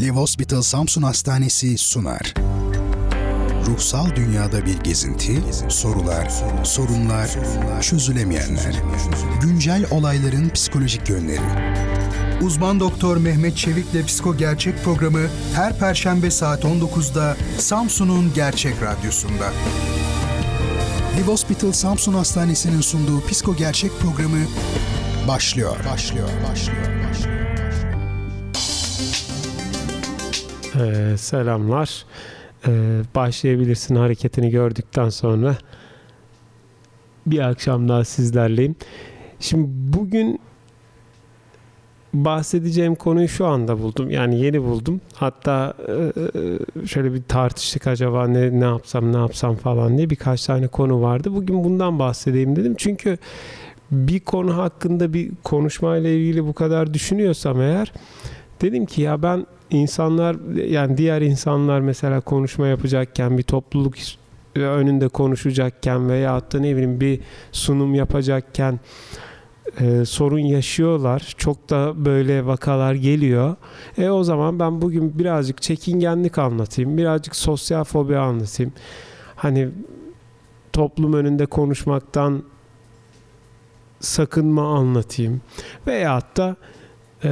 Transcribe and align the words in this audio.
Live 0.00 0.10
Hospital 0.10 0.62
Samsun 0.62 1.02
Hastanesi 1.02 1.78
sunar. 1.78 2.34
Ruhsal 3.66 4.16
dünyada 4.16 4.66
bir 4.66 4.76
gezinti, 4.76 5.42
sorular, 5.68 6.32
sorunlar, 6.64 7.30
çözülemeyenler. 7.80 8.74
Güncel 9.42 9.86
olayların 9.90 10.48
psikolojik 10.48 11.08
yönleri. 11.08 11.40
Uzman 12.42 12.80
Doktor 12.80 13.16
Mehmet 13.16 13.56
Çevik'le 13.56 14.06
Psiko 14.06 14.36
Gerçek 14.36 14.84
programı 14.84 15.26
her 15.54 15.78
perşembe 15.78 16.30
saat 16.30 16.64
19'da 16.64 17.36
Samsun'un 17.58 18.34
Gerçek 18.34 18.74
Radyosu'nda. 18.82 19.52
Live 21.16 21.26
Hospital 21.26 21.72
Samsun 21.72 22.14
Hastanesi'nin 22.14 22.80
sunduğu 22.80 23.26
Psiko 23.26 23.56
Gerçek 23.56 23.90
programı 24.00 24.46
başlıyor. 25.28 25.76
Başlıyor, 25.92 26.28
başlıyor, 26.50 27.03
Ee, 30.80 31.16
selamlar. 31.16 32.04
Ee, 32.66 33.00
başlayabilirsin 33.14 33.96
hareketini 33.96 34.50
gördükten 34.50 35.08
sonra 35.08 35.56
bir 37.26 37.38
akşam 37.38 37.88
daha 37.88 38.04
sizlerleyim. 38.04 38.76
Şimdi 39.40 39.66
bugün 39.68 40.40
bahsedeceğim 42.14 42.94
konuyu 42.94 43.28
şu 43.28 43.46
anda 43.46 43.82
buldum. 43.82 44.10
Yani 44.10 44.40
yeni 44.40 44.62
buldum. 44.62 45.00
Hatta 45.14 45.74
e, 45.88 46.86
şöyle 46.86 47.14
bir 47.14 47.22
tartıştık 47.22 47.86
acaba 47.86 48.28
ne 48.28 48.60
ne 48.60 48.64
yapsam 48.64 49.12
ne 49.12 49.16
yapsam 49.16 49.56
falan 49.56 49.96
diye 49.96 50.10
birkaç 50.10 50.46
tane 50.46 50.68
konu 50.68 51.02
vardı. 51.02 51.34
Bugün 51.34 51.64
bundan 51.64 51.98
bahsedeyim 51.98 52.56
dedim. 52.56 52.74
Çünkü 52.78 53.18
bir 53.90 54.20
konu 54.20 54.56
hakkında 54.56 55.12
bir 55.12 55.30
konuşmayla 55.44 56.10
ilgili 56.10 56.46
bu 56.46 56.52
kadar 56.52 56.94
düşünüyorsam 56.94 57.60
eğer 57.60 57.92
dedim 58.60 58.86
ki 58.86 59.02
ya 59.02 59.22
ben 59.22 59.46
insanlar 59.70 60.56
yani 60.66 60.96
diğer 60.98 61.22
insanlar 61.22 61.80
mesela 61.80 62.20
konuşma 62.20 62.66
yapacakken 62.66 63.38
bir 63.38 63.42
topluluk 63.42 63.94
önünde 64.54 65.08
konuşacakken 65.08 66.08
veya 66.08 66.40
da 66.52 66.60
ne 66.60 66.72
bileyim 66.72 67.00
bir 67.00 67.20
sunum 67.52 67.94
yapacakken 67.94 68.80
e, 69.80 70.04
sorun 70.04 70.38
yaşıyorlar. 70.38 71.34
Çok 71.36 71.70
da 71.70 72.04
böyle 72.04 72.46
vakalar 72.46 72.94
geliyor. 72.94 73.56
E 73.98 74.10
o 74.10 74.24
zaman 74.24 74.58
ben 74.58 74.82
bugün 74.82 75.18
birazcık 75.18 75.62
çekingenlik 75.62 76.38
anlatayım. 76.38 76.98
Birazcık 76.98 77.36
sosyal 77.36 77.84
fobi 77.84 78.16
anlatayım. 78.16 78.72
Hani 79.36 79.68
toplum 80.72 81.12
önünde 81.12 81.46
konuşmaktan 81.46 82.42
sakınma 84.00 84.78
anlatayım. 84.78 85.40
Veyahut 85.86 86.36
da 86.36 86.56
e, 87.24 87.30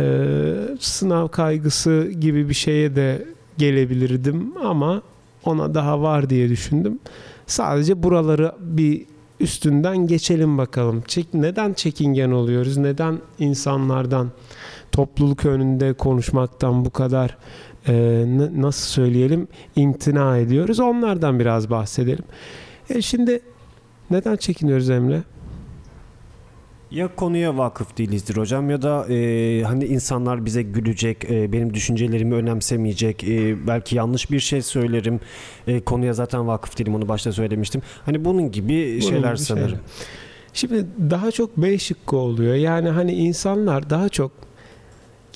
sınav 0.81 1.29
kaygısı 1.29 2.13
gibi 2.21 2.49
bir 2.49 2.55
şeye 2.55 2.97
de 2.97 3.25
gelebilirdim 3.59 4.53
ama 4.65 5.03
ona 5.45 5.75
daha 5.75 6.03
var 6.03 6.31
diye 6.31 6.49
düşündüm. 6.49 6.99
Sadece 7.47 8.03
buraları 8.03 8.53
bir 8.61 9.07
üstünden 9.41 10.07
geçelim 10.07 10.59
bakalım. 10.59 11.03
Çek, 11.09 11.35
neden 11.35 11.73
çekingen 11.73 12.31
oluyoruz? 12.31 12.77
Neden 12.77 13.19
insanlardan 13.39 14.31
topluluk 14.93 15.45
önünde 15.45 15.93
konuşmaktan 15.93 16.85
bu 16.85 16.91
kadar 16.91 17.37
e, 17.89 18.25
nasıl 18.57 18.87
söyleyelim 18.87 19.49
imtina 19.77 20.39
ediyoruz? 20.39 20.81
Onlardan 20.81 21.41
biraz 21.41 21.71
bahsedelim. 21.71 22.25
E 22.91 23.03
şimdi 23.03 23.41
neden 24.11 24.37
çekiniyoruz 24.37 24.91
Emre? 24.91 25.23
Ya 26.93 27.09
konuya 27.17 27.59
vakıf 27.59 27.99
değilizdir 27.99 28.37
hocam 28.37 28.71
ya 28.71 28.83
da 28.83 29.07
e, 29.09 29.63
hani 29.63 29.85
insanlar 29.85 30.45
bize 30.45 30.63
gülecek, 30.63 31.31
e, 31.31 31.53
benim 31.53 31.75
düşüncelerimi 31.75 32.35
önemsemeyecek, 32.35 33.25
e, 33.25 33.67
belki 33.67 33.97
yanlış 33.97 34.31
bir 34.31 34.41
şey 34.41 34.63
söylerim, 34.63 35.21
e, 35.67 35.81
konuya 35.81 36.13
zaten 36.13 36.47
vakıf 36.47 36.79
değilim 36.79 36.95
onu 36.95 37.09
başta 37.09 37.33
söylemiştim. 37.33 37.83
Hani 38.05 38.25
bunun 38.25 38.51
gibi 38.51 38.99
bunun 39.01 39.11
şeyler 39.11 39.35
gibi 39.35 39.45
sanırım. 39.45 39.69
Şeyler. 39.69 39.81
Şimdi 40.53 40.87
daha 41.11 41.31
çok 41.31 41.57
B 41.57 41.79
şıkkı 41.79 42.17
oluyor. 42.17 42.55
Yani 42.55 42.89
hani 42.89 43.13
insanlar 43.13 43.91
daha 43.91 44.09
çok 44.09 44.33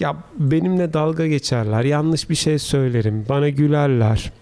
ya 0.01 0.17
benimle 0.39 0.93
dalga 0.93 1.27
geçerler, 1.27 1.85
yanlış 1.85 2.31
bir 2.31 2.35
şey 2.35 2.59
söylerim, 2.59 3.27
bana 3.29 3.49
gülerler. 3.49 4.33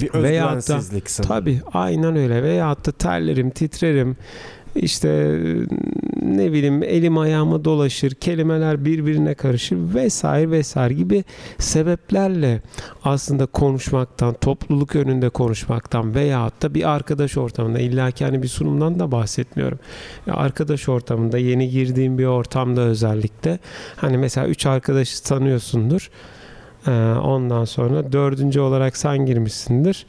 Bir 0.00 0.08
özgüvensizlik 0.08 1.04
da, 1.04 1.08
sanırım. 1.08 1.28
Tabii 1.28 1.60
aynen 1.72 2.16
öyle. 2.16 2.42
Veyahut 2.42 2.86
da 2.86 2.92
terlerim, 2.92 3.50
titrerim 3.50 4.16
işte 4.76 5.38
ne 6.22 6.52
bileyim 6.52 6.82
elim 6.82 7.18
ayağıma 7.18 7.64
dolaşır, 7.64 8.10
kelimeler 8.10 8.84
birbirine 8.84 9.34
karışır 9.34 9.94
vesaire 9.94 10.50
vesaire 10.50 10.94
gibi 10.94 11.24
sebeplerle 11.58 12.62
aslında 13.04 13.46
konuşmaktan, 13.46 14.34
topluluk 14.34 14.96
önünde 14.96 15.28
konuşmaktan 15.28 16.14
veya 16.14 16.50
da 16.62 16.74
bir 16.74 16.90
arkadaş 16.90 17.36
ortamında 17.36 17.78
illaki 17.78 18.24
hani 18.24 18.42
bir 18.42 18.48
sunumdan 18.48 18.98
da 18.98 19.12
bahsetmiyorum. 19.12 19.78
Ya 20.26 20.34
arkadaş 20.34 20.88
ortamında 20.88 21.38
yeni 21.38 21.68
girdiğim 21.68 22.18
bir 22.18 22.26
ortamda 22.26 22.80
özellikle 22.80 23.58
hani 23.96 24.18
mesela 24.18 24.46
üç 24.46 24.66
arkadaşı 24.66 25.22
tanıyorsundur. 25.24 26.10
Ondan 27.22 27.64
sonra 27.64 28.12
dördüncü 28.12 28.60
olarak 28.60 28.96
sen 28.96 29.26
girmişsindir. 29.26 30.06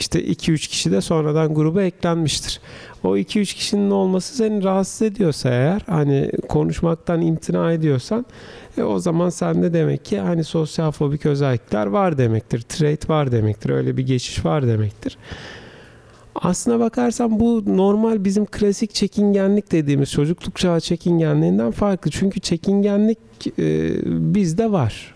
İşte 0.00 0.24
2-3 0.24 0.68
kişi 0.68 0.92
de 0.92 1.00
sonradan 1.00 1.54
gruba 1.54 1.82
eklenmiştir. 1.82 2.60
O 3.04 3.16
2-3 3.16 3.44
kişinin 3.54 3.90
olması 3.90 4.36
seni 4.36 4.64
rahatsız 4.64 5.02
ediyorsa 5.02 5.48
eğer 5.48 5.82
hani 5.86 6.30
konuşmaktan 6.48 7.20
imtina 7.20 7.72
ediyorsan 7.72 8.26
e, 8.78 8.82
o 8.82 8.98
zaman 8.98 9.30
sende 9.30 9.72
demek 9.72 10.04
ki 10.04 10.18
hani 10.18 10.44
sosyal 10.44 10.90
fobik 10.90 11.26
özellikler 11.26 11.86
var 11.86 12.18
demektir. 12.18 12.60
Trait 12.60 13.10
var 13.10 13.32
demektir. 13.32 13.70
Öyle 13.70 13.96
bir 13.96 14.06
geçiş 14.06 14.44
var 14.44 14.66
demektir. 14.66 15.18
Aslına 16.34 16.80
bakarsan 16.80 17.40
bu 17.40 17.64
normal 17.66 18.24
bizim 18.24 18.46
klasik 18.46 18.94
çekingenlik 18.94 19.72
dediğimiz 19.72 20.10
çocukluk 20.10 20.56
çağı 20.56 20.80
çekingenliğinden 20.80 21.70
farklı. 21.70 22.10
Çünkü 22.10 22.40
çekingenlik 22.40 23.18
e, 23.58 23.92
bizde 24.34 24.72
var 24.72 25.14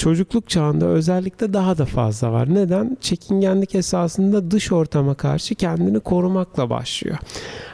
çocukluk 0.00 0.48
çağında 0.48 0.86
özellikle 0.86 1.52
daha 1.52 1.78
da 1.78 1.84
fazla 1.84 2.32
var. 2.32 2.54
Neden? 2.54 2.96
Çekingenlik 3.00 3.74
esasında 3.74 4.50
dış 4.50 4.72
ortama 4.72 5.14
karşı 5.14 5.54
kendini 5.54 6.00
korumakla 6.00 6.70
başlıyor. 6.70 7.16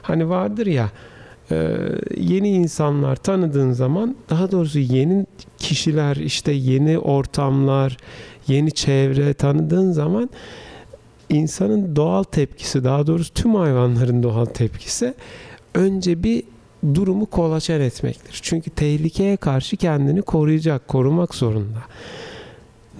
Hani 0.02 0.28
vardır 0.28 0.66
ya 0.66 0.90
e, 1.50 1.76
yeni 2.16 2.50
insanlar 2.50 3.16
tanıdığın 3.16 3.72
zaman 3.72 4.16
daha 4.30 4.50
doğrusu 4.50 4.78
yeni 4.78 5.26
kişiler 5.58 6.16
işte 6.16 6.52
yeni 6.52 6.98
ortamlar 6.98 7.96
yeni 8.48 8.72
çevre 8.72 9.34
tanıdığın 9.34 9.92
zaman 9.92 10.30
insanın 11.28 11.96
doğal 11.96 12.22
tepkisi 12.22 12.84
daha 12.84 13.06
doğrusu 13.06 13.34
tüm 13.34 13.54
hayvanların 13.54 14.22
doğal 14.22 14.44
tepkisi 14.44 15.14
önce 15.74 16.22
bir 16.22 16.42
durumu 16.94 17.26
kolaçan 17.26 17.80
etmektir. 17.80 18.38
Çünkü 18.42 18.70
tehlikeye 18.70 19.36
karşı 19.36 19.76
kendini 19.76 20.22
koruyacak, 20.22 20.88
korumak 20.88 21.34
zorunda. 21.34 21.78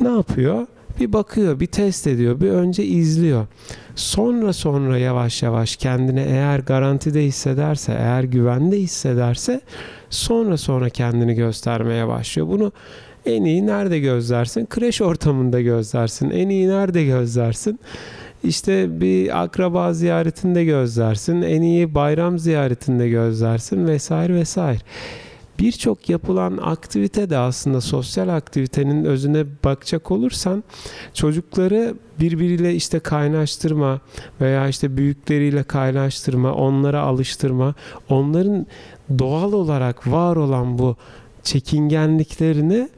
Ne 0.01 0.09
yapıyor? 0.09 0.67
Bir 1.01 1.13
bakıyor, 1.13 1.61
bir 1.61 1.67
test 1.67 2.07
ediyor, 2.07 2.41
bir 2.41 2.51
önce 2.51 2.85
izliyor. 2.85 3.47
Sonra 3.95 4.53
sonra 4.53 4.99
yavaş 4.99 5.43
yavaş 5.43 5.77
kendini 5.77 6.21
eğer 6.21 6.59
garantide 6.59 7.25
hissederse, 7.25 7.93
eğer 7.93 8.25
güvende 8.25 8.79
hissederse 8.79 9.61
sonra 10.11 10.57
sonra 10.57 10.89
kendini 10.89 11.35
göstermeye 11.35 12.09
başlıyor. 12.09 12.49
Bunu 12.49 12.73
en 13.27 13.45
iyi 13.45 13.67
nerede 13.67 13.99
gözlersin? 13.99 14.67
Kreş 14.67 15.03
ortamında 15.03 15.61
gözlersin. 15.61 16.31
En 16.31 16.49
iyi 16.49 16.69
nerede 16.69 17.05
gözlersin? 17.05 17.81
İşte 18.47 19.01
bir 19.01 19.43
akraba 19.43 19.93
ziyaretinde 19.93 20.65
gözlersin, 20.65 21.43
en 21.43 21.63
iyi 21.63 21.95
bayram 21.95 22.39
ziyaretinde 22.39 23.09
gözlersin 23.09 23.87
vesaire 23.87 24.35
vesaire. 24.35 24.79
Birçok 25.59 26.09
yapılan 26.11 26.59
aktivite 26.63 27.31
de 27.31 27.39
aslında 27.39 27.81
sosyal 27.81 28.29
aktivitenin 28.29 29.05
özüne 29.05 29.45
bakacak 29.65 30.11
olursan 30.11 30.65
çocukları 31.15 31.95
birbiriyle 32.21 32.75
işte 32.75 32.99
kaynaştırma 32.99 34.01
veya 34.41 34.69
işte 34.69 34.97
büyükleriyle 34.97 35.63
kaynaştırma, 35.63 36.55
onlara 36.55 37.01
alıştırma, 37.01 37.75
onların 38.09 38.67
doğal 39.19 39.53
olarak 39.53 40.13
var 40.13 40.37
olan 40.37 40.79
bu 40.79 40.97
çekingenliklerini 41.43 42.89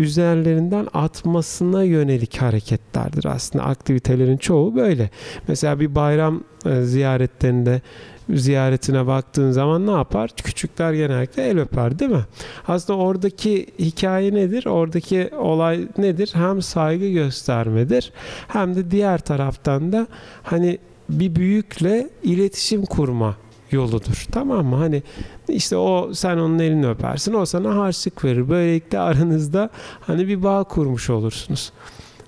üzerlerinden 0.00 0.88
atmasına 0.94 1.82
yönelik 1.82 2.36
hareketlerdir 2.36 3.24
aslında 3.24 3.64
aktivitelerin 3.64 4.36
çoğu 4.36 4.76
böyle. 4.76 5.10
Mesela 5.48 5.80
bir 5.80 5.94
bayram 5.94 6.44
e, 6.66 6.82
ziyaretlerinde 6.82 7.82
ziyaretine 8.30 9.06
baktığın 9.06 9.50
zaman 9.50 9.86
ne 9.86 9.90
yapar? 9.90 10.30
Küçükler 10.36 10.92
genellikle 10.92 11.42
el 11.48 11.60
öper 11.60 11.98
değil 11.98 12.10
mi? 12.10 12.24
Aslında 12.68 12.98
oradaki 12.98 13.66
hikaye 13.78 14.34
nedir? 14.34 14.66
Oradaki 14.66 15.30
olay 15.38 15.88
nedir? 15.98 16.30
Hem 16.32 16.62
saygı 16.62 17.08
göstermedir 17.08 18.12
hem 18.48 18.74
de 18.74 18.90
diğer 18.90 19.18
taraftan 19.18 19.92
da 19.92 20.06
hani 20.42 20.78
bir 21.08 21.36
büyükle 21.36 22.08
iletişim 22.22 22.84
kurma 22.84 23.36
yoludur. 23.74 24.26
Tamam 24.32 24.66
mı? 24.66 24.76
Hani 24.76 25.02
işte 25.48 25.76
o 25.76 26.14
sen 26.14 26.36
onun 26.36 26.58
elini 26.58 26.88
öpersin. 26.88 27.34
O 27.34 27.46
sana 27.46 27.76
harçlık 27.76 28.24
verir. 28.24 28.48
Böylelikle 28.48 28.98
aranızda 28.98 29.70
hani 30.00 30.28
bir 30.28 30.42
bağ 30.42 30.64
kurmuş 30.64 31.10
olursunuz. 31.10 31.72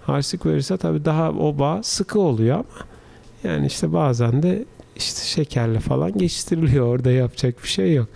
Harçlık 0.02 0.46
verirse 0.46 0.76
tabii 0.76 1.04
daha 1.04 1.30
o 1.30 1.58
bağ 1.58 1.82
sıkı 1.82 2.20
oluyor 2.20 2.54
ama 2.54 2.86
yani 3.44 3.66
işte 3.66 3.92
bazen 3.92 4.42
de 4.42 4.64
işte 4.96 5.24
şekerle 5.24 5.80
falan 5.80 6.18
geçiştiriliyor. 6.18 6.86
Orada 6.86 7.10
yapacak 7.10 7.62
bir 7.62 7.68
şey 7.68 7.94
yok. 7.94 8.08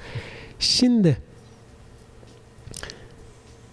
Şimdi 0.58 1.16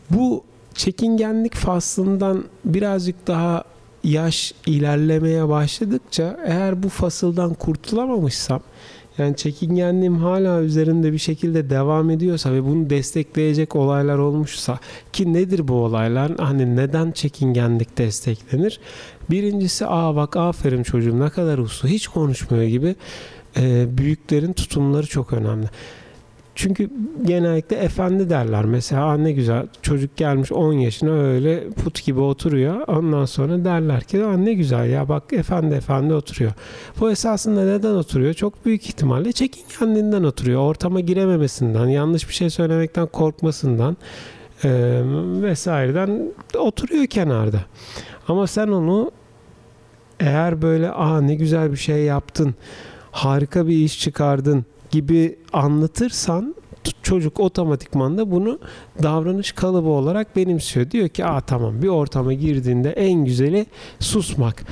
bu 0.10 0.44
çekingenlik 0.74 1.56
faslından 1.56 2.44
birazcık 2.66 3.28
daha 3.28 3.64
yaş 4.04 4.54
ilerlemeye 4.66 5.50
başladıkça 5.50 6.40
eğer 6.46 6.84
bu 6.84 6.90
fasıldan 6.90 7.54
kurtulamamışsam 7.54 8.62
yani 9.18 9.36
çekingenliğim 9.36 10.18
hala 10.18 10.62
üzerinde 10.62 11.14
bir 11.14 11.18
şekilde 11.18 11.70
devam 11.70 12.10
ediyorsa 12.10 12.54
ve 12.54 12.64
bunu 12.66 12.90
destekleyecek 12.90 13.76
olaylar 13.76 14.18
olmuşsa 14.18 14.80
ki 15.14 15.34
nedir 15.34 15.68
bu 15.68 15.74
olaylar? 15.74 16.32
Hani 16.38 16.76
neden 16.76 17.12
çekingenlik 17.12 17.98
desteklenir? 17.98 18.80
Birincisi 19.30 19.86
aa 19.88 20.16
bak 20.16 20.38
aferin 20.38 20.84
çocuğum 20.84 21.20
ne 21.20 21.30
kadar 21.30 21.58
uslu 21.58 21.90
hiç 21.90 22.08
konuşmuyor 22.08 22.64
gibi 22.64 22.96
e, 23.58 23.98
büyüklerin 23.98 24.54
tutumları 24.54 25.08
çok 25.08 25.34
önemli. 25.34 25.68
Çünkü 26.58 26.90
genellikle 27.26 27.76
efendi 27.76 28.30
derler. 28.30 28.66
Mesela 28.66 29.18
ne 29.18 29.32
güzel 29.32 29.68
çocuk 29.82 30.18
gelmiş 30.18 30.52
10 30.52 30.74
yaşına 30.74 31.12
öyle 31.12 31.70
put 31.70 32.06
gibi 32.06 32.20
oturuyor. 32.20 32.88
Ondan 32.88 33.26
sonra 33.26 33.66
derler 33.66 34.04
ki 34.04 34.18
ne 34.46 34.54
güzel 34.54 34.90
ya 34.90 35.10
bak 35.10 35.34
efendi 35.34 35.76
efendi 35.76 36.14
oturuyor. 36.14 36.52
Bu 37.00 37.12
esasında 37.12 37.66
neden 37.66 37.96
oturuyor? 37.96 38.34
Çok 38.34 38.66
büyük 38.66 38.86
ihtimalle 38.86 39.32
çekingenliğinden 39.32 40.24
oturuyor. 40.24 40.62
Ortama 40.62 41.00
girememesinden, 41.00 41.88
yanlış 41.88 42.30
bir 42.30 42.34
şey 42.34 42.50
söylemekten 42.50 43.08
korkmasından 43.08 43.98
e, 44.64 44.70
vesaireden 45.42 46.34
oturuyor 46.58 47.06
kenarda. 47.06 47.60
Ama 48.28 48.48
sen 48.48 48.68
onu 48.68 49.12
eğer 50.20 50.62
böyle 50.62 50.92
aa 50.92 51.22
ne 51.22 51.36
güzel 51.36 51.72
bir 51.72 51.78
şey 51.78 52.04
yaptın, 52.04 52.56
harika 53.12 53.68
bir 53.68 53.76
iş 53.76 54.00
çıkardın 54.00 54.66
gibi 54.92 55.40
anlatırsan 55.54 56.56
çocuk 57.04 57.40
otomatikman 57.40 58.18
da 58.18 58.32
bunu 58.32 58.60
davranış 59.04 59.52
kalıbı 59.52 59.90
olarak 59.90 60.36
benimsiyor. 60.36 60.92
Diyor 60.92 61.10
ki 61.10 61.26
aa 61.26 61.42
tamam 61.42 61.82
bir 61.82 61.88
ortama 61.88 62.34
girdiğinde 62.34 62.92
en 62.92 63.26
güzeli 63.26 63.66
susmak. 64.00 64.64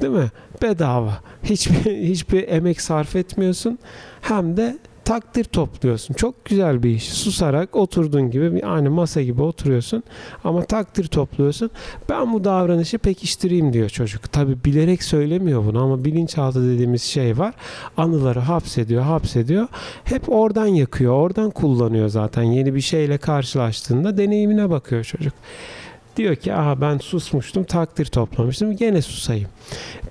Değil 0.00 0.12
mi? 0.12 0.30
Bedava. 0.62 1.20
Hiçbir 1.42 2.08
hiçbir 2.08 2.48
emek 2.48 2.80
sarf 2.80 3.16
etmiyorsun. 3.16 3.78
Hem 4.20 4.56
de 4.56 4.78
takdir 5.04 5.44
topluyorsun. 5.44 6.14
Çok 6.14 6.44
güzel 6.44 6.82
bir 6.82 6.90
iş. 6.90 7.12
Susarak 7.12 7.76
oturduğun 7.76 8.30
gibi 8.30 8.54
bir 8.54 8.74
aynı 8.74 8.90
masa 8.90 9.22
gibi 9.22 9.42
oturuyorsun 9.42 10.02
ama 10.44 10.64
takdir 10.64 11.06
topluyorsun. 11.06 11.70
Ben 12.08 12.32
bu 12.32 12.44
davranışı 12.44 12.98
pekiştireyim 12.98 13.72
diyor 13.72 13.88
çocuk. 13.88 14.32
Tabi 14.32 14.64
bilerek 14.64 15.02
söylemiyor 15.02 15.64
bunu 15.66 15.82
ama 15.82 16.04
bilinçaltı 16.04 16.68
dediğimiz 16.68 17.02
şey 17.02 17.38
var. 17.38 17.54
Anıları 17.96 18.40
hapsediyor, 18.40 19.02
hapsediyor. 19.02 19.68
Hep 20.04 20.28
oradan 20.28 20.66
yakıyor, 20.66 21.12
oradan 21.12 21.50
kullanıyor 21.50 22.08
zaten. 22.08 22.42
Yeni 22.42 22.74
bir 22.74 22.80
şeyle 22.80 23.18
karşılaştığında 23.18 24.16
deneyimine 24.18 24.70
bakıyor 24.70 25.04
çocuk. 25.04 25.32
Diyor 26.16 26.36
ki 26.36 26.54
aha 26.54 26.80
ben 26.80 26.98
susmuştum 26.98 27.64
takdir 27.64 28.06
toplamıştım 28.06 28.76
gene 28.76 29.02
susayım. 29.02 29.48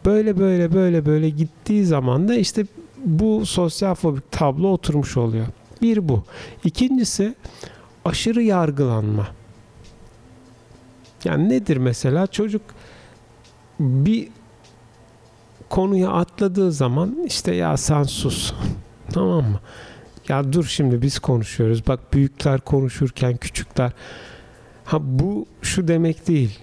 Böyle 0.06 0.40
böyle 0.40 0.74
böyle 0.74 1.06
böyle 1.06 1.30
gittiği 1.30 1.86
zaman 1.86 2.28
da 2.28 2.36
işte 2.36 2.66
bu 3.06 3.46
sosyal 3.46 3.96
fobik 3.96 4.32
tablo 4.32 4.68
oturmuş 4.68 5.18
oluyor. 5.18 5.48
Bir 5.82 6.10
bu. 6.10 6.24
İkincisi 6.64 7.36
aşırı 8.06 8.44
yargılanma. 8.44 9.28
Yani 11.24 11.50
nedir 11.50 11.78
mesela 11.78 12.28
çocuk 12.28 12.62
bir 13.80 14.28
konuya 15.70 16.10
atladığı 16.10 16.72
zaman 16.72 17.18
işte 17.26 17.56
ya 17.56 17.78
sen 17.78 18.04
sus. 18.04 18.54
tamam 19.14 19.44
mı? 19.44 19.60
Ya 20.30 20.54
dur 20.54 20.66
şimdi 20.66 21.02
biz 21.02 21.20
konuşuyoruz. 21.20 21.88
Bak 21.88 22.14
büyükler 22.14 22.62
konuşurken 22.62 23.38
küçükler. 23.38 23.92
Ha 24.86 24.98
bu 25.02 25.46
şu 25.62 25.88
demek 25.88 26.28
değil. 26.28 26.60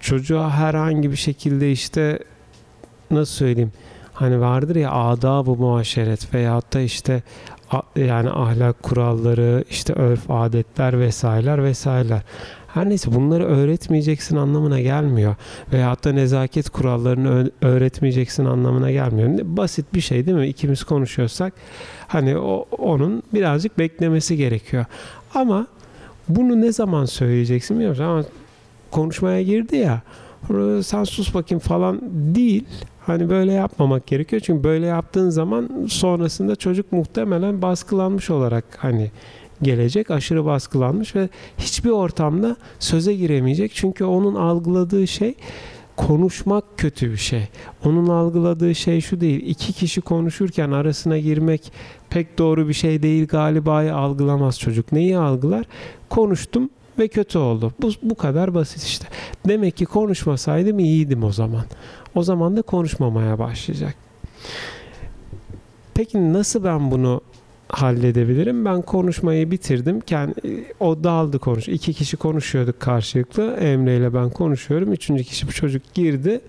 Çocuğa 0.00 0.50
herhangi 0.50 1.10
bir 1.10 1.16
şekilde 1.16 1.72
işte 1.72 2.18
nasıl 3.10 3.32
söyleyeyim? 3.34 3.72
Hani 4.12 4.40
vardır 4.40 4.76
ya 4.76 4.92
adab-ı 4.92 5.50
muaşeret 5.50 6.34
veyahut 6.34 6.74
da 6.74 6.80
işte 6.80 7.22
yani 7.96 8.30
ahlak 8.30 8.82
kuralları, 8.82 9.64
işte 9.70 9.92
örf 9.92 10.30
adetler 10.30 11.00
vesaireler 11.00 11.64
vesaireler. 11.64 12.22
Her 12.74 12.88
neyse 12.88 13.14
bunları 13.14 13.44
öğretmeyeceksin 13.44 14.36
anlamına 14.36 14.80
gelmiyor. 14.80 15.36
Veyahut 15.72 16.04
da 16.04 16.12
nezaket 16.12 16.70
kurallarını 16.70 17.50
öğretmeyeceksin 17.62 18.44
anlamına 18.44 18.90
gelmiyor. 18.90 19.38
Basit 19.42 19.94
bir 19.94 20.00
şey 20.00 20.26
değil 20.26 20.36
mi? 20.36 20.46
İkimiz 20.46 20.84
konuşuyorsak 20.84 21.52
hani 22.08 22.38
o, 22.38 22.66
onun 22.78 23.22
birazcık 23.34 23.78
beklemesi 23.78 24.36
gerekiyor. 24.36 24.84
Ama 25.34 25.66
bunu 26.28 26.60
ne 26.60 26.72
zaman 26.72 27.04
söyleyeceksin 27.04 27.76
bilmiyorum 27.76 28.04
ama 28.04 28.24
konuşmaya 28.90 29.42
girdi 29.42 29.76
ya 29.76 30.02
sen 30.82 31.04
sus 31.04 31.34
bakayım 31.34 31.60
falan 31.60 32.00
değil. 32.34 32.64
Hani 33.06 33.30
böyle 33.30 33.52
yapmamak 33.52 34.06
gerekiyor. 34.06 34.42
Çünkü 34.44 34.64
böyle 34.64 34.86
yaptığın 34.86 35.30
zaman 35.30 35.86
sonrasında 35.88 36.56
çocuk 36.56 36.92
muhtemelen 36.92 37.62
baskılanmış 37.62 38.30
olarak 38.30 38.64
hani 38.78 39.10
gelecek. 39.62 40.10
Aşırı 40.10 40.44
baskılanmış 40.44 41.16
ve 41.16 41.28
hiçbir 41.58 41.90
ortamda 41.90 42.56
söze 42.78 43.14
giremeyecek. 43.14 43.74
Çünkü 43.74 44.04
onun 44.04 44.34
algıladığı 44.34 45.06
şey 45.06 45.34
konuşmak 45.96 46.64
kötü 46.76 47.12
bir 47.12 47.16
şey. 47.16 47.48
Onun 47.84 48.06
algıladığı 48.06 48.74
şey 48.74 49.00
şu 49.00 49.20
değil. 49.20 49.42
İki 49.46 49.72
kişi 49.72 50.00
konuşurken 50.00 50.70
arasına 50.70 51.18
girmek 51.18 51.72
pek 52.10 52.38
doğru 52.38 52.68
bir 52.68 52.74
şey 52.74 53.02
değil 53.02 53.26
galiba 53.26 53.92
algılamaz 53.92 54.60
çocuk. 54.60 54.92
Neyi 54.92 55.18
algılar? 55.18 55.66
Konuştum 56.08 56.70
ve 56.98 57.08
kötü 57.08 57.38
oldu. 57.38 57.72
Bu, 57.82 57.90
bu 58.02 58.14
kadar 58.14 58.54
basit 58.54 58.82
işte. 58.82 59.06
Demek 59.48 59.76
ki 59.76 59.84
konuşmasaydım 59.84 60.78
iyiydim 60.78 61.24
o 61.24 61.32
zaman. 61.32 61.64
O 62.14 62.22
zaman 62.22 62.56
da 62.56 62.62
konuşmamaya 62.62 63.38
başlayacak. 63.38 63.94
Peki 65.94 66.32
nasıl 66.32 66.64
ben 66.64 66.90
bunu 66.90 67.20
halledebilirim? 67.68 68.64
Ben 68.64 68.82
konuşmayı 68.82 69.50
bitirdim. 69.50 70.00
Kendi, 70.00 70.34
o 70.80 71.04
daldı 71.04 71.38
konuş. 71.38 71.68
İki 71.68 71.92
kişi 71.92 72.16
konuşuyorduk 72.16 72.80
karşılıklı. 72.80 73.56
Emre 73.56 73.96
ile 73.96 74.14
ben 74.14 74.30
konuşuyorum. 74.30 74.92
Üçüncü 74.92 75.24
kişi 75.24 75.48
bu 75.48 75.52
çocuk 75.52 75.94
girdi 75.94 76.40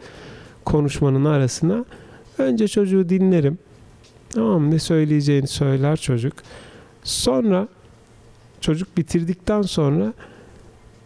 konuşmanın 0.65 1.25
arasına. 1.25 1.85
Önce 2.37 2.67
çocuğu 2.67 3.09
dinlerim. 3.09 3.57
Tamam 4.29 4.71
ne 4.71 4.79
söyleyeceğini 4.79 5.47
söyler 5.47 5.95
çocuk. 5.95 6.33
Sonra 7.03 7.67
çocuk 8.61 8.97
bitirdikten 8.97 9.61
sonra 9.61 10.13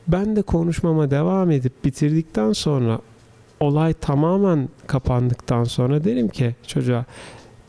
ben 0.07 0.35
de 0.35 0.41
konuşmama 0.41 1.11
devam 1.11 1.51
edip 1.51 1.85
bitirdikten 1.85 2.53
sonra 2.53 2.99
olay 3.59 3.93
tamamen 3.93 4.69
kapandıktan 4.87 5.63
sonra 5.63 6.03
derim 6.03 6.27
ki 6.27 6.55
çocuğa 6.67 7.05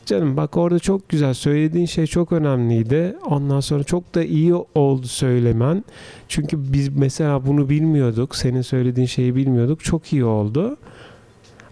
canım 0.09 0.37
bak 0.37 0.57
orada 0.57 0.79
çok 0.79 1.09
güzel 1.09 1.33
söylediğin 1.33 1.85
şey 1.85 2.07
çok 2.07 2.31
önemliydi. 2.31 3.15
Ondan 3.25 3.59
sonra 3.59 3.83
çok 3.83 4.15
da 4.15 4.23
iyi 4.23 4.53
oldu 4.53 5.07
söylemen. 5.07 5.83
Çünkü 6.27 6.73
biz 6.73 6.89
mesela 6.89 7.45
bunu 7.45 7.69
bilmiyorduk. 7.69 8.35
Senin 8.35 8.61
söylediğin 8.61 9.07
şeyi 9.07 9.35
bilmiyorduk. 9.35 9.83
Çok 9.83 10.13
iyi 10.13 10.25
oldu. 10.25 10.77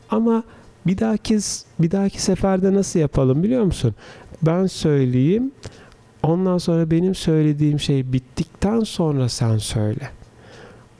Ama 0.09 0.43
bir 0.87 0.97
dahaki 0.97 1.39
bir 1.79 1.91
dahaki 1.91 2.21
seferde 2.21 2.73
nasıl 2.73 2.99
yapalım 2.99 3.43
biliyor 3.43 3.63
musun? 3.63 3.95
Ben 4.41 4.65
söyleyeyim. 4.65 5.51
Ondan 6.23 6.57
sonra 6.57 6.91
benim 6.91 7.15
söylediğim 7.15 7.79
şey 7.79 8.13
bittikten 8.13 8.79
sonra 8.79 9.29
sen 9.29 9.57
söyle. 9.57 10.09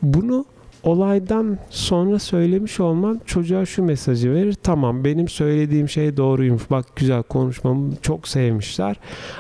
Bunu 0.01 0.45
olaydan 0.83 1.57
sonra 1.69 2.19
söylemiş 2.19 2.79
olman 2.79 3.21
çocuğa 3.25 3.65
şu 3.65 3.83
mesajı 3.83 4.33
verir. 4.33 4.53
Tamam 4.63 5.03
benim 5.03 5.27
söylediğim 5.27 5.89
şey 5.89 6.17
doğruymuş. 6.17 6.71
Bak 6.71 6.85
güzel 6.95 7.23
konuşmamı 7.23 7.95
çok 8.01 8.27
sevmişler. 8.27 8.99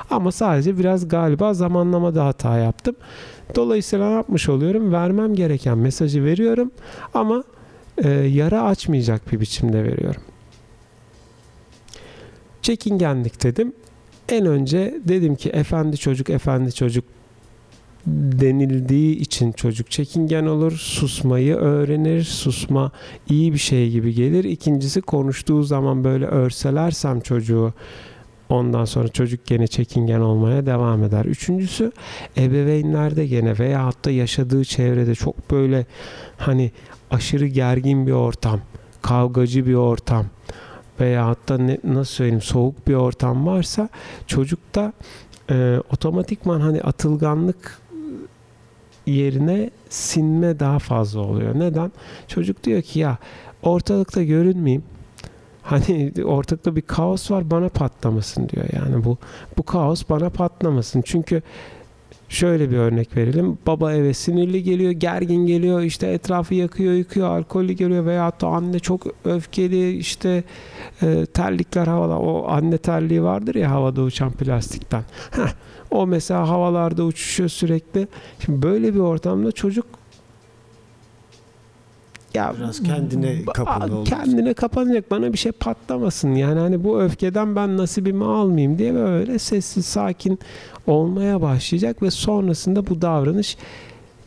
Ama 0.09 0.31
sadece 0.31 0.77
biraz 0.77 1.07
galiba 1.07 1.53
zamanlamada 1.53 2.25
hata 2.25 2.57
yaptım. 2.57 2.95
Dolayısıyla 3.55 4.07
ne 4.09 4.13
yapmış 4.13 4.49
oluyorum? 4.49 4.91
Vermem 4.93 5.35
gereken 5.35 5.77
mesajı 5.77 6.23
veriyorum 6.23 6.71
ama 7.13 7.43
e, 7.97 8.09
yara 8.09 8.63
açmayacak 8.63 9.31
bir 9.31 9.39
biçimde 9.39 9.83
veriyorum. 9.83 10.21
Çekingenlik 12.61 13.43
dedim. 13.43 13.73
En 14.29 14.45
önce 14.45 14.99
dedim 15.07 15.35
ki 15.35 15.49
efendi 15.49 15.97
çocuk 15.97 16.29
efendi 16.29 16.73
çocuk 16.73 17.03
denildiği 18.07 19.15
için 19.15 19.51
çocuk 19.51 19.91
çekingen 19.91 20.45
olur. 20.45 20.71
Susmayı 20.71 21.55
öğrenir. 21.55 22.23
Susma 22.23 22.91
iyi 23.29 23.53
bir 23.53 23.57
şey 23.57 23.89
gibi 23.89 24.13
gelir. 24.13 24.43
İkincisi 24.43 25.01
konuştuğu 25.01 25.63
zaman 25.63 26.03
böyle 26.03 26.25
örselersem 26.25 27.19
çocuğu 27.19 27.73
Ondan 28.49 28.85
sonra 28.85 29.07
çocuk 29.07 29.45
gene 29.45 29.67
çekingen 29.67 30.19
olmaya 30.19 30.65
devam 30.65 31.03
eder. 31.03 31.25
Üçüncüsü 31.25 31.91
ebeveynlerde 32.37 33.27
gene 33.27 33.59
veya 33.59 33.85
hatta 33.85 34.11
yaşadığı 34.11 34.65
çevrede 34.65 35.15
çok 35.15 35.51
böyle 35.51 35.85
hani 36.37 36.71
aşırı 37.11 37.47
gergin 37.47 38.07
bir 38.07 38.11
ortam, 38.11 38.61
kavgacı 39.01 39.65
bir 39.65 39.73
ortam 39.73 40.25
veya 40.99 41.27
hatta 41.27 41.57
ne, 41.57 41.77
nasıl 41.83 42.13
söyleyeyim 42.13 42.41
soğuk 42.41 42.87
bir 42.87 42.93
ortam 42.93 43.45
varsa 43.45 43.89
çocukta 44.27 44.93
e, 45.51 45.77
otomatikman 45.93 46.61
hani 46.61 46.81
atılganlık 46.81 47.79
yerine 49.07 49.69
sinme 49.89 50.59
daha 50.59 50.79
fazla 50.79 51.19
oluyor. 51.19 51.59
Neden? 51.59 51.91
Çocuk 52.27 52.63
diyor 52.63 52.81
ki 52.81 52.99
ya 52.99 53.17
ortalıkta 53.63 54.23
görünmeyeyim. 54.23 54.83
Hani 55.61 56.13
ortalıkta 56.25 56.75
bir 56.75 56.81
kaos 56.81 57.31
var 57.31 57.51
bana 57.51 57.69
patlamasın 57.69 58.49
diyor. 58.49 58.65
Yani 58.73 59.03
bu 59.03 59.17
bu 59.57 59.63
kaos 59.63 60.03
bana 60.09 60.29
patlamasın. 60.29 61.01
Çünkü 61.05 61.41
şöyle 62.29 62.71
bir 62.71 62.77
örnek 62.77 63.17
verelim. 63.17 63.57
Baba 63.67 63.93
eve 63.93 64.13
sinirli 64.13 64.63
geliyor, 64.63 64.91
gergin 64.91 65.47
geliyor, 65.47 65.81
işte 65.81 66.07
etrafı 66.07 66.55
yakıyor, 66.55 66.93
yıkıyor, 66.93 67.27
alkollü 67.27 67.73
geliyor 67.73 68.05
veya 68.05 68.31
da 68.41 68.47
anne 68.47 68.79
çok 68.79 69.01
öfkeli, 69.25 69.97
işte 69.97 70.43
e, 71.01 71.25
terlikler 71.25 71.87
havada. 71.87 72.19
O 72.19 72.47
anne 72.47 72.77
terliği 72.77 73.23
vardır 73.23 73.55
ya 73.55 73.71
havada 73.71 74.01
uçan 74.01 74.31
plastikten. 74.31 75.03
Heh, 75.31 75.53
o 75.91 76.07
mesela 76.07 76.49
havalarda 76.49 77.03
uçuşuyor 77.03 77.49
sürekli. 77.49 78.07
Şimdi 78.45 78.61
böyle 78.61 78.93
bir 78.93 78.99
ortamda 78.99 79.51
çocuk 79.51 79.85
ya 82.37 82.53
biraz 82.59 82.83
kendine 82.83 83.45
kapalı. 83.45 84.03
Kendine 84.03 84.53
kapanacak 84.53 85.11
bana 85.11 85.33
bir 85.33 85.37
şey 85.37 85.51
patlamasın. 85.51 86.35
Yani 86.35 86.59
hani 86.59 86.83
bu 86.83 87.01
öfkeden 87.01 87.55
ben 87.55 87.77
nasibimi 87.77 88.23
almayayım 88.23 88.77
diye 88.77 88.93
böyle 88.93 89.39
sessiz 89.39 89.85
sakin 89.85 90.39
olmaya 90.87 91.41
başlayacak 91.41 92.03
ve 92.03 92.11
sonrasında 92.11 92.87
bu 92.87 93.01
davranış 93.01 93.57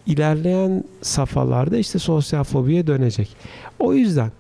ilerleyen 0.07 0.85
safhalarda 1.03 1.77
işte 1.77 1.99
sosyal 1.99 2.45
fobiye 2.45 2.87
dönecek. 2.87 3.37
O 3.79 3.93
yüzden 3.93 4.31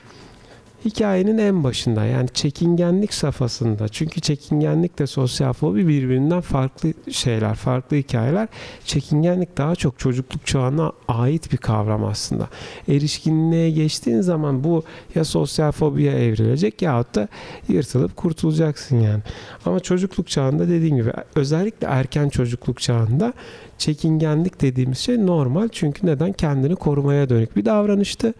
hikayenin 0.84 1.38
en 1.38 1.64
başında 1.64 2.04
yani 2.04 2.28
çekingenlik 2.28 3.14
safhasında 3.14 3.88
çünkü 3.88 4.20
çekingenlik 4.20 4.98
de 4.98 5.06
sosyal 5.06 5.52
fobi 5.52 5.88
birbirinden 5.88 6.40
farklı 6.40 6.92
şeyler, 7.10 7.54
farklı 7.54 7.96
hikayeler. 7.96 8.48
Çekingenlik 8.84 9.58
daha 9.58 9.76
çok 9.76 9.98
çocukluk 9.98 10.46
çağına 10.46 10.92
ait 11.08 11.52
bir 11.52 11.56
kavram 11.56 12.04
aslında. 12.04 12.48
Erişkinliğe 12.88 13.70
geçtiğin 13.70 14.20
zaman 14.20 14.64
bu 14.64 14.82
ya 15.14 15.24
sosyal 15.24 15.72
fobiye 15.72 16.12
evrilecek 16.12 16.82
ya 16.82 17.04
da 17.14 17.28
yırtılıp 17.68 18.16
kurtulacaksın 18.16 19.00
yani. 19.00 19.22
Ama 19.66 19.80
çocukluk 19.80 20.28
çağında 20.28 20.68
dediğim 20.68 20.96
gibi 20.96 21.12
özellikle 21.34 21.86
erken 21.86 22.28
çocukluk 22.28 22.80
çağında 22.80 23.32
çekingenlik 23.80 24.60
dediğimiz 24.60 24.98
şey 24.98 25.26
normal. 25.26 25.68
Çünkü 25.72 26.06
neden? 26.06 26.32
Kendini 26.32 26.76
korumaya 26.76 27.28
dönük 27.28 27.56
bir 27.56 27.64
davranıştı. 27.64 28.34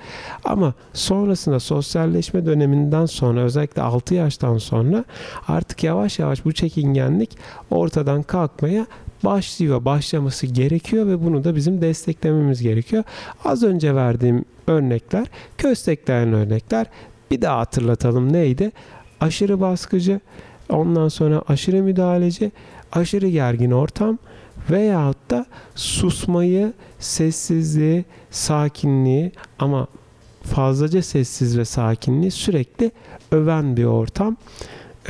Ama 0.45 0.75
sonrasında 0.93 1.61
sosyalleşme 1.61 2.47
döneminden 2.47 3.07
sonra 3.07 3.41
özellikle 3.41 3.83
6 3.83 4.15
yaştan 4.15 4.59
sonra 4.59 5.05
artık 5.49 5.85
yavaş 5.85 6.19
yavaş 6.19 6.45
bu 6.45 6.53
çekingenlik 6.53 7.39
ortadan 7.71 8.23
kalkmaya 8.23 8.87
başlıyor, 9.25 9.85
başlaması 9.85 10.47
gerekiyor 10.47 11.07
ve 11.07 11.25
bunu 11.25 11.45
da 11.45 11.57
bizim 11.57 11.81
desteklememiz 11.81 12.63
gerekiyor. 12.63 13.05
Az 13.45 13.63
önce 13.63 13.95
verdiğim 13.95 14.45
örnekler, 14.67 15.27
köstekleyen 15.59 16.33
örnekler. 16.33 16.87
Bir 17.31 17.43
daha 17.43 17.59
hatırlatalım 17.59 18.33
neydi? 18.33 18.73
Aşırı 19.21 19.61
baskıcı, 19.61 20.21
ondan 20.69 21.09
sonra 21.09 21.43
aşırı 21.49 21.83
müdahaleci, 21.83 22.53
aşırı 22.93 23.29
gergin 23.29 23.71
ortam, 23.71 24.19
veyahut 24.71 25.31
da 25.31 25.47
susmayı, 25.75 26.73
sessizliği, 26.99 28.05
sakinliği 28.31 29.33
ama 29.59 29.87
fazlaca 30.43 31.03
sessiz 31.03 31.59
ve 31.59 31.65
sakinliği 31.65 32.31
sürekli 32.31 32.91
öven 33.33 33.77
bir 33.77 33.85
ortam 33.85 34.37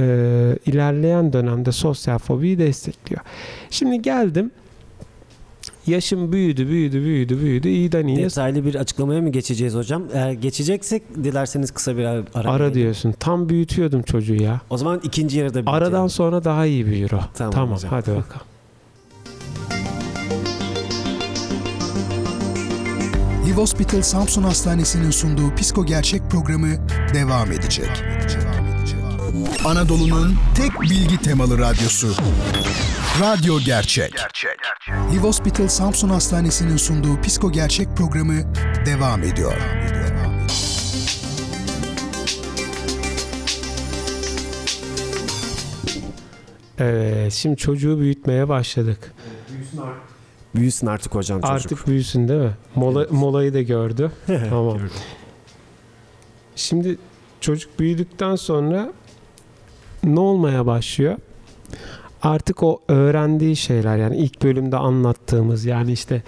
e, 0.00 0.04
ilerleyen 0.66 1.32
dönemde 1.32 1.72
sosyal 1.72 2.18
fobiyi 2.18 2.58
destekliyor. 2.58 3.20
Şimdi 3.70 4.02
geldim 4.02 4.50
yaşım 5.86 6.32
büyüdü, 6.32 6.68
büyüdü, 6.68 7.04
büyüdü, 7.04 7.40
büyüdü. 7.40 7.68
İyiden 7.68 8.06
iyiye. 8.06 8.24
Detaylı 8.24 8.64
bir 8.64 8.74
açıklamaya 8.74 9.22
mı 9.22 9.28
geçeceğiz 9.28 9.74
hocam? 9.74 10.02
Eğer 10.12 10.32
geçeceksek 10.32 11.14
dilerseniz 11.14 11.70
kısa 11.70 11.96
bir 11.96 12.04
ara 12.04 12.24
Ara 12.34 12.74
diyorsun. 12.74 13.12
Tam 13.12 13.48
büyütüyordum 13.48 14.02
çocuğu 14.02 14.34
ya. 14.34 14.60
O 14.70 14.76
zaman 14.76 15.00
ikinci 15.02 15.38
yarıda 15.38 15.60
bitirelim. 15.60 15.74
Aradan 15.74 16.06
sonra 16.06 16.44
daha 16.44 16.66
iyi 16.66 16.86
büyür 16.86 17.12
o. 17.12 17.20
Tamam, 17.34 17.52
tamam 17.52 17.78
hadi 17.90 18.10
bakalım. 18.10 18.46
Liv 23.50 23.56
Hospital 23.56 24.02
Samsun 24.02 24.42
Hastanesi'nin 24.42 25.10
sunduğu 25.10 25.54
Psiko 25.54 25.86
Gerçek 25.86 26.30
programı 26.30 26.68
devam 27.14 27.52
edecek. 27.52 27.90
Anadolu'nun 29.64 30.36
tek 30.56 30.80
bilgi 30.80 31.18
temalı 31.18 31.58
radyosu. 31.58 32.14
Radyo 33.20 33.60
Gerçek. 33.60 34.12
Gerçek. 34.12 34.58
Liv 35.12 35.18
Hospital 35.18 35.68
Samsun 35.68 36.08
Hastanesi'nin 36.08 36.76
sunduğu 36.76 37.20
Psiko 37.20 37.52
Gerçek 37.52 37.96
programı 37.96 38.54
devam 38.86 39.22
ediyor. 39.22 39.56
Evet, 46.78 47.32
şimdi 47.32 47.56
çocuğu 47.56 48.00
büyütmeye 48.00 48.48
başladık. 48.48 49.14
Büyüsün 49.52 49.78
artık. 49.78 50.09
Büyüsün 50.54 50.86
artık 50.86 51.14
hocam 51.14 51.40
çocuk. 51.40 51.54
Artık 51.54 51.86
büyüsün 51.86 52.28
değil 52.28 52.40
mi? 52.40 52.56
Mola, 52.74 53.00
evet. 53.00 53.12
Molayı 53.12 53.54
da 53.54 53.62
gördü. 53.62 54.12
tamam. 54.50 54.78
Şimdi 56.56 56.98
çocuk 57.40 57.78
büyüdükten 57.78 58.36
sonra 58.36 58.92
ne 60.04 60.20
olmaya 60.20 60.66
başlıyor? 60.66 61.16
Artık 62.22 62.62
o 62.62 62.80
öğrendiği 62.88 63.56
şeyler 63.56 63.96
yani 63.96 64.16
ilk 64.16 64.42
bölümde 64.42 64.76
anlattığımız 64.76 65.64
yani 65.64 65.92
işte 65.92 66.22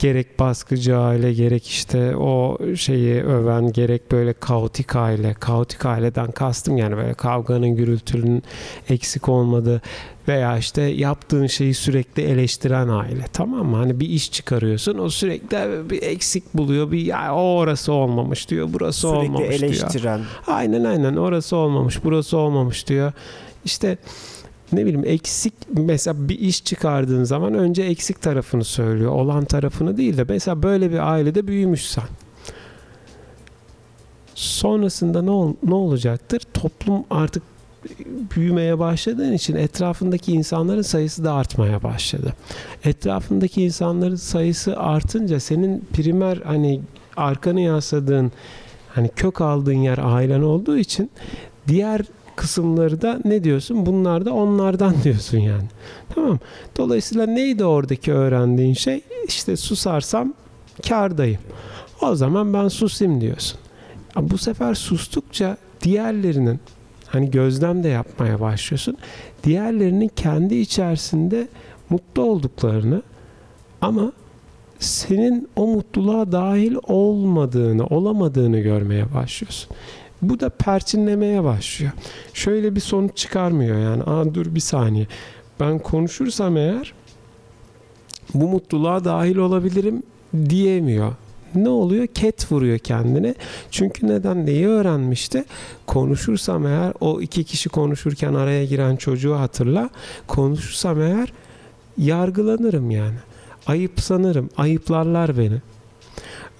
gerek 0.00 0.38
baskıcı 0.38 0.98
aile 0.98 1.32
gerek 1.32 1.66
işte 1.66 2.16
o 2.16 2.58
şeyi 2.76 3.22
öven 3.22 3.72
gerek 3.72 4.12
böyle 4.12 4.32
kaotik 4.32 4.96
aile 4.96 5.34
kaotik 5.34 5.86
aileden 5.86 6.30
kastım 6.30 6.76
yani 6.76 6.96
böyle 6.96 7.14
kavganın 7.14 7.76
gürültünün 7.76 8.42
eksik 8.88 9.28
olmadığı 9.28 9.82
veya 10.28 10.58
işte 10.58 10.82
yaptığın 10.82 11.46
şeyi 11.46 11.74
sürekli 11.74 12.22
eleştiren 12.22 12.88
aile 12.88 13.24
tamam 13.32 13.66
mı? 13.66 13.76
Hani 13.76 14.00
bir 14.00 14.08
iş 14.08 14.32
çıkarıyorsun 14.32 14.98
o 14.98 15.08
sürekli 15.08 15.90
bir 15.90 16.02
eksik 16.02 16.54
buluyor 16.54 16.92
bir 16.92 17.00
ya 17.00 17.34
o 17.34 17.56
orası 17.56 17.92
olmamış 17.92 18.50
diyor 18.50 18.68
burası 18.72 19.00
sürekli 19.00 19.16
olmamış 19.16 19.38
diyor. 19.40 19.52
Sürekli 19.52 19.66
eleştiren. 19.66 20.20
Aynen 20.46 20.84
aynen 20.84 21.16
orası 21.16 21.56
olmamış 21.56 22.04
burası 22.04 22.36
olmamış 22.36 22.86
diyor. 22.86 23.12
İşte 23.64 23.98
ne 24.72 24.86
bileyim 24.86 25.04
eksik 25.06 25.54
mesela 25.72 26.28
bir 26.28 26.38
iş 26.38 26.64
çıkardığın 26.64 27.24
zaman 27.24 27.54
önce 27.54 27.82
eksik 27.82 28.22
tarafını 28.22 28.64
söylüyor. 28.64 29.12
Olan 29.12 29.44
tarafını 29.44 29.96
değil 29.96 30.16
de 30.16 30.24
mesela 30.28 30.62
böyle 30.62 30.90
bir 30.90 31.12
ailede 31.12 31.46
büyümüşsen 31.46 32.04
sonrasında 34.34 35.22
ne, 35.22 35.30
ol, 35.30 35.54
ne 35.62 35.74
olacaktır? 35.74 36.42
Toplum 36.54 37.04
artık 37.10 37.42
büyümeye 38.36 38.78
başladığın 38.78 39.32
için 39.32 39.56
etrafındaki 39.56 40.32
insanların 40.32 40.82
sayısı 40.82 41.24
da 41.24 41.32
artmaya 41.32 41.82
başladı. 41.82 42.34
Etrafındaki 42.84 43.62
insanların 43.62 44.16
sayısı 44.16 44.76
artınca 44.76 45.40
senin 45.40 45.84
primer 45.92 46.36
hani 46.44 46.80
arkanı 47.16 47.60
yasladığın 47.60 48.32
hani 48.88 49.08
kök 49.08 49.40
aldığın 49.40 49.72
yer 49.72 49.98
ailen 50.02 50.42
olduğu 50.42 50.78
için 50.78 51.10
diğer 51.68 52.02
kısımları 52.40 53.02
da 53.02 53.20
ne 53.24 53.44
diyorsun? 53.44 53.86
Bunlar 53.86 54.24
da 54.24 54.34
onlardan 54.34 54.94
diyorsun 55.04 55.38
yani. 55.38 55.68
Tamam. 56.14 56.38
Dolayısıyla 56.76 57.26
neydi 57.26 57.64
oradaki 57.64 58.12
öğrendiğin 58.12 58.74
şey? 58.74 59.00
İşte 59.28 59.56
susarsam 59.56 60.34
kardayım. 60.88 61.40
O 62.02 62.14
zaman 62.14 62.52
ben 62.52 62.68
susayım 62.68 63.20
diyorsun. 63.20 63.60
Bu 64.16 64.38
sefer 64.38 64.74
sustukça 64.74 65.56
diğerlerinin 65.80 66.60
hani 67.06 67.30
gözlem 67.30 67.82
de 67.82 67.88
yapmaya 67.88 68.40
başlıyorsun. 68.40 68.96
Diğerlerinin 69.44 70.10
kendi 70.16 70.54
içerisinde 70.54 71.48
mutlu 71.90 72.22
olduklarını 72.22 73.02
ama 73.80 74.12
senin 74.78 75.48
o 75.56 75.66
mutluluğa 75.66 76.32
dahil 76.32 76.76
olmadığını, 76.82 77.86
olamadığını 77.86 78.60
görmeye 78.60 79.14
başlıyorsun. 79.14 79.70
Bu 80.22 80.40
da 80.40 80.48
perçinlemeye 80.48 81.44
başlıyor. 81.44 81.92
Şöyle 82.34 82.74
bir 82.74 82.80
sonuç 82.80 83.16
çıkarmıyor 83.16 83.78
yani. 83.78 84.02
Aa 84.02 84.34
dur 84.34 84.54
bir 84.54 84.60
saniye. 84.60 85.06
Ben 85.60 85.78
konuşursam 85.78 86.56
eğer 86.56 86.94
bu 88.34 88.48
mutluluğa 88.48 89.04
dahil 89.04 89.36
olabilirim 89.36 90.02
diyemiyor. 90.48 91.12
Ne 91.54 91.68
oluyor? 91.68 92.06
Ket 92.06 92.52
vuruyor 92.52 92.78
kendine. 92.78 93.34
Çünkü 93.70 94.06
neden 94.06 94.46
neyi 94.46 94.68
öğrenmişti? 94.68 95.44
Konuşursam 95.86 96.66
eğer 96.66 96.92
o 97.00 97.20
iki 97.20 97.44
kişi 97.44 97.68
konuşurken 97.68 98.34
araya 98.34 98.64
giren 98.64 98.96
çocuğu 98.96 99.34
hatırla. 99.34 99.90
Konuşursam 100.26 101.02
eğer 101.02 101.32
yargılanırım 101.98 102.90
yani. 102.90 103.16
Ayıp 103.66 104.00
sanırım. 104.00 104.50
Ayıplarlar 104.56 105.38
beni. 105.38 105.60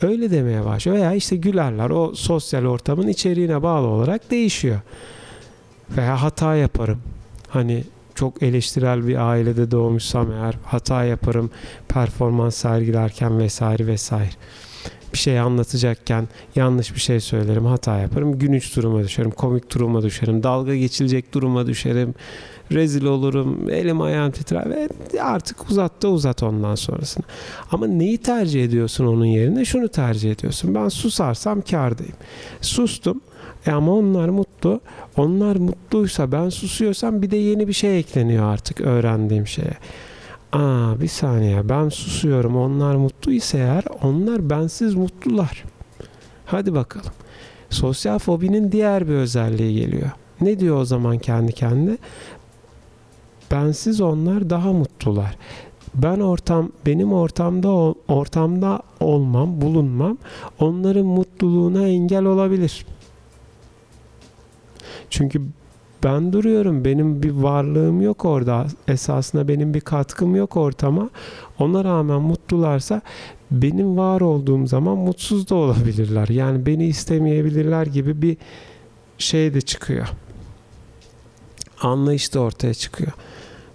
Öyle 0.03 0.31
demeye 0.31 0.65
başlıyor. 0.65 0.97
Veya 0.99 1.15
işte 1.15 1.37
gülerler. 1.37 1.91
O 1.91 2.15
sosyal 2.15 2.65
ortamın 2.65 3.09
içeriğine 3.09 3.63
bağlı 3.63 3.87
olarak 3.87 4.31
değişiyor. 4.31 4.81
Veya 5.97 6.23
hata 6.23 6.57
yaparım. 6.57 7.03
Hani 7.49 7.85
çok 8.15 8.43
eleştirel 8.43 9.07
bir 9.07 9.31
ailede 9.31 9.71
doğmuşsam 9.71 10.33
eğer 10.33 10.55
hata 10.65 11.05
yaparım 11.05 11.51
performans 11.89 12.57
sergilerken 12.57 13.39
vesaire 13.39 13.87
vesaire. 13.87 14.31
Bir 15.13 15.19
şey 15.19 15.41
anlatacakken 15.41 16.29
yanlış 16.57 16.95
bir 16.95 17.01
şey 17.01 17.21
söylerim, 17.21 17.65
hata 17.65 17.99
yaparım. 17.99 18.39
Gülünç 18.39 18.77
duruma 18.77 19.03
düşerim, 19.03 19.31
komik 19.31 19.75
duruma 19.75 20.03
düşerim, 20.03 20.43
dalga 20.43 20.77
geçilecek 20.77 21.35
duruma 21.35 21.67
düşerim. 21.67 22.15
Rezil 22.73 23.05
olurum, 23.05 23.71
elim 23.71 24.01
ayağım 24.01 24.31
titrer 24.31 24.71
ve 24.71 24.89
artık 25.23 25.71
uzat 25.71 26.03
da 26.03 26.09
uzat 26.09 26.43
ondan 26.43 26.75
sonrasını. 26.75 27.25
Ama 27.73 27.87
neyi 27.87 28.19
tercih 28.19 28.65
ediyorsun 28.65 29.07
onun 29.07 29.25
yerine? 29.25 29.65
Şunu 29.65 29.89
tercih 29.89 30.33
ediyorsun. 30.33 30.75
Ben 30.75 30.89
susarsam 30.89 31.61
kardayım. 31.61 32.17
Sustum. 32.61 33.21
E 33.67 33.71
ama 33.71 33.93
onlar 33.93 34.29
mutlu. 34.29 34.81
Onlar 35.17 35.57
mutluysa 35.57 36.33
ben 36.33 36.49
susuyorsam 36.49 37.23
bir 37.23 37.31
de 37.31 37.37
yeni 37.37 37.69
bir 37.69 37.73
şey 37.73 37.99
ekleniyor 37.99 38.45
artık 38.45 38.81
öğrendiğim 38.81 39.47
şeye. 39.47 39.75
Aa 40.53 41.01
bir 41.01 41.09
saniye 41.09 41.69
ben 41.69 41.89
susuyorum 41.89 42.57
onlar 42.57 42.95
mutlu 42.95 43.33
ise 43.33 43.59
eğer 43.59 43.85
onlar 44.03 44.51
bensiz 44.51 44.95
mutlular. 44.95 45.65
Hadi 46.47 46.75
bakalım. 46.75 47.13
Sosyal 47.71 48.19
fobinin 48.19 48.73
diğer 48.73 49.09
bir 49.09 49.15
özelliği 49.15 49.81
geliyor. 49.81 50.11
Ne 50.41 50.61
diyor 50.61 50.77
o 50.81 50.85
zaman 50.85 51.19
kendi 51.19 51.53
kendine? 51.53 51.99
Bensiz 53.51 54.01
onlar 54.01 54.51
daha 54.51 54.73
mutlular. 54.73 55.37
Ben 55.95 56.21
ortam 56.21 56.73
benim 56.87 57.13
ortamda 57.13 57.69
ortamda 58.09 58.83
olmam, 59.01 59.61
bulunmam 59.61 60.19
onların 60.59 61.07
mutluluğuna 61.07 61.89
engel 61.89 62.25
olabilir. 62.25 62.87
Çünkü 65.11 65.43
ben 66.05 66.33
duruyorum. 66.33 66.85
Benim 66.85 67.23
bir 67.23 67.31
varlığım 67.31 68.03
yok 68.03 68.25
orada. 68.25 68.67
Esasında 68.89 69.49
benim 69.49 69.75
bir 69.75 69.81
katkım 69.81 70.37
yok 70.37 70.57
ortama. 70.57 71.11
Ona 71.59 71.85
rağmen 71.85 72.21
mutlularsa 72.23 73.01
benim 73.51 73.97
var 73.97 74.21
olduğum 74.21 74.67
zaman 74.67 74.99
mutsuz 74.99 75.51
da 75.51 75.55
olabilirler. 75.55 76.29
Yani 76.29 76.67
beni 76.67 76.87
istemeyebilirler 76.87 77.87
gibi 77.87 78.23
bir 78.23 78.37
şey 79.19 79.55
de 79.55 79.61
çıkıyor. 79.61 80.09
Anlayış 81.83 82.35
da 82.35 82.41
ortaya 82.41 82.75
çıkıyor. 82.75 83.13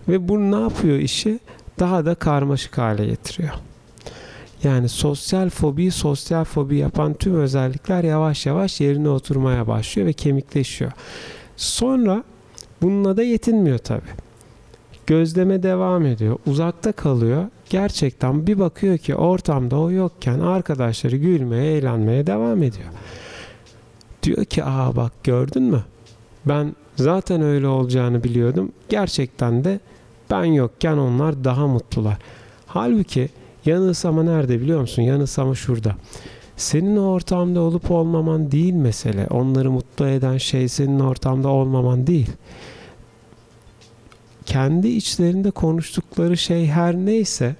Ve 0.07 0.27
bu 0.27 0.51
ne 0.51 0.59
yapıyor 0.59 0.97
işi? 0.97 1.39
Daha 1.79 2.05
da 2.05 2.15
karmaşık 2.15 2.77
hale 2.77 3.05
getiriyor. 3.05 3.53
Yani 4.63 4.89
sosyal 4.89 5.49
fobi, 5.49 5.91
sosyal 5.91 6.43
fobi 6.43 6.77
yapan 6.77 7.13
tüm 7.13 7.35
özellikler 7.35 8.03
yavaş 8.03 8.45
yavaş 8.45 8.81
yerine 8.81 9.09
oturmaya 9.09 9.67
başlıyor 9.67 10.07
ve 10.07 10.13
kemikleşiyor. 10.13 10.91
Sonra 11.57 12.23
bununla 12.81 13.17
da 13.17 13.23
yetinmiyor 13.23 13.77
tabi. 13.77 14.05
Gözleme 15.07 15.63
devam 15.63 16.05
ediyor. 16.05 16.37
Uzakta 16.47 16.91
kalıyor. 16.91 17.45
Gerçekten 17.69 18.47
bir 18.47 18.59
bakıyor 18.59 18.97
ki 18.97 19.15
ortamda 19.15 19.79
o 19.79 19.91
yokken 19.91 20.39
arkadaşları 20.39 21.17
gülmeye, 21.17 21.77
eğlenmeye 21.77 22.27
devam 22.27 22.63
ediyor. 22.63 22.89
Diyor 24.23 24.45
ki 24.45 24.63
aa 24.63 24.95
bak 24.95 25.11
gördün 25.23 25.63
mü? 25.63 25.83
Ben 26.45 26.75
zaten 26.95 27.41
öyle 27.41 27.67
olacağını 27.67 28.23
biliyordum. 28.23 28.71
Gerçekten 28.89 29.63
de 29.63 29.79
ben 30.31 30.43
yokken 30.43 30.97
onlar 30.97 31.43
daha 31.43 31.67
mutlular. 31.67 32.17
Halbuki 32.67 33.29
yanılsama 33.65 34.23
nerede 34.23 34.61
biliyor 34.61 34.81
musun? 34.81 35.01
Yanılsama 35.01 35.55
şurada. 35.55 35.95
Senin 36.57 36.97
ortamda 36.97 37.59
olup 37.59 37.91
olmaman 37.91 38.51
değil 38.51 38.73
mesele. 38.73 39.27
Onları 39.29 39.71
mutlu 39.71 40.07
eden 40.07 40.37
şey 40.37 40.67
senin 40.67 40.99
ortamda 40.99 41.49
olmaman 41.49 42.07
değil. 42.07 42.29
Kendi 44.45 44.87
içlerinde 44.87 45.51
konuştukları 45.51 46.37
şey 46.37 46.67
her 46.67 46.95
neyse 46.95 47.55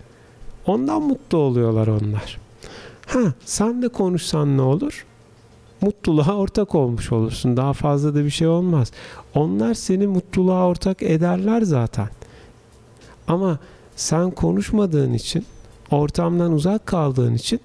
ondan 0.68 1.02
mutlu 1.02 1.38
oluyorlar 1.38 1.88
onlar. 1.88 2.38
Ha 3.08 3.20
sen 3.46 3.82
de 3.82 3.88
konuşsan 3.88 4.58
ne 4.58 4.62
olur? 4.62 5.06
Mutluluğa 5.82 6.36
ortak 6.36 6.76
olmuş 6.76 7.12
olursun. 7.12 7.58
Daha 7.58 7.74
fazla 7.74 8.16
da 8.16 8.26
bir 8.26 8.30
şey 8.30 8.48
olmaz. 8.48 8.92
Onlar 9.36 9.74
seni 9.74 10.08
mutluluğa 10.08 10.68
ortak 10.68 11.04
ederler 11.04 11.62
zaten. 11.62 12.08
Ama 13.28 13.60
sen 13.96 14.32
konuşmadığın 14.32 15.14
için, 15.14 15.46
ortamdan 15.92 16.52
uzak 16.52 16.86
kaldığın 16.86 17.34
için 17.34 17.60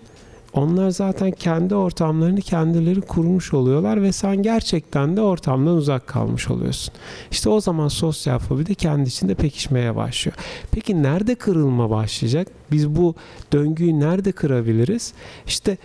onlar 0.53 0.90
zaten 0.90 1.31
kendi 1.31 1.75
ortamlarını 1.75 2.40
kendileri 2.40 3.01
kurmuş 3.01 3.55
oluyorlar 3.55 4.03
ve 4.03 4.12
sen 4.12 4.42
gerçekten 4.42 5.16
de 5.16 5.20
ortamdan 5.20 5.75
uzak 5.75 6.07
kalmış 6.07 6.51
oluyorsun. 6.51 6.94
İşte 7.31 7.49
o 7.49 7.61
zaman 7.61 7.88
sosyal 7.88 8.38
fobi 8.38 8.66
de 8.66 8.75
kendi 8.75 9.09
içinde 9.09 9.35
pekişmeye 9.35 9.96
başlıyor. 9.96 10.37
Peki 10.70 11.03
nerede 11.03 11.35
kırılma 11.35 11.90
başlayacak? 11.90 12.49
Biz 12.73 12.96
bu 12.96 13.14
döngüyü 13.53 14.01
nerede 14.01 14.33
kırabiliriz? 14.33 15.12
İşte 15.46 15.79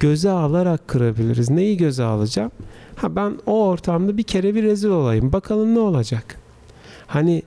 göze 0.00 0.30
alarak 0.30 0.88
kırabiliriz. 0.88 1.50
Neyi 1.50 1.76
göze 1.76 2.04
alacağım? 2.04 2.50
Ha 2.96 3.16
ben 3.16 3.38
o 3.46 3.64
ortamda 3.66 4.16
bir 4.16 4.22
kere 4.22 4.54
bir 4.54 4.62
rezil 4.62 4.88
olayım. 4.88 5.32
Bakalım 5.32 5.74
ne 5.74 5.78
olacak? 5.78 6.40
Hani 7.06 7.42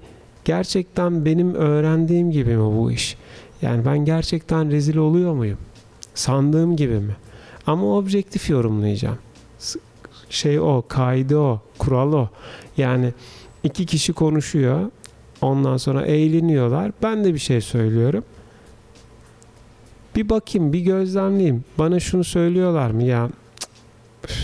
gerçekten 0.49 1.25
benim 1.25 1.55
öğrendiğim 1.55 2.31
gibi 2.31 2.57
mi 2.57 2.77
bu 2.77 2.91
iş? 2.91 3.17
Yani 3.61 3.85
ben 3.85 3.97
gerçekten 4.05 4.71
rezil 4.71 4.97
oluyor 4.97 5.33
muyum? 5.33 5.57
Sandığım 6.13 6.75
gibi 6.75 6.93
mi? 6.93 7.15
Ama 7.67 7.97
objektif 7.97 8.49
yorumlayacağım. 8.49 9.17
Şey 10.29 10.59
o, 10.59 10.83
kaydı 10.87 11.37
o, 11.37 11.61
kural 11.77 12.13
o. 12.13 12.29
Yani 12.77 13.13
iki 13.63 13.85
kişi 13.85 14.13
konuşuyor. 14.13 14.91
Ondan 15.41 15.77
sonra 15.77 16.05
eğleniyorlar. 16.05 16.91
Ben 17.03 17.23
de 17.23 17.33
bir 17.33 17.39
şey 17.39 17.61
söylüyorum. 17.61 18.23
Bir 20.15 20.29
bakayım, 20.29 20.73
bir 20.73 20.81
gözlemleyeyim. 20.81 21.63
Bana 21.77 21.99
şunu 21.99 22.23
söylüyorlar 22.23 22.91
mı? 22.91 23.03
Ya 23.03 23.29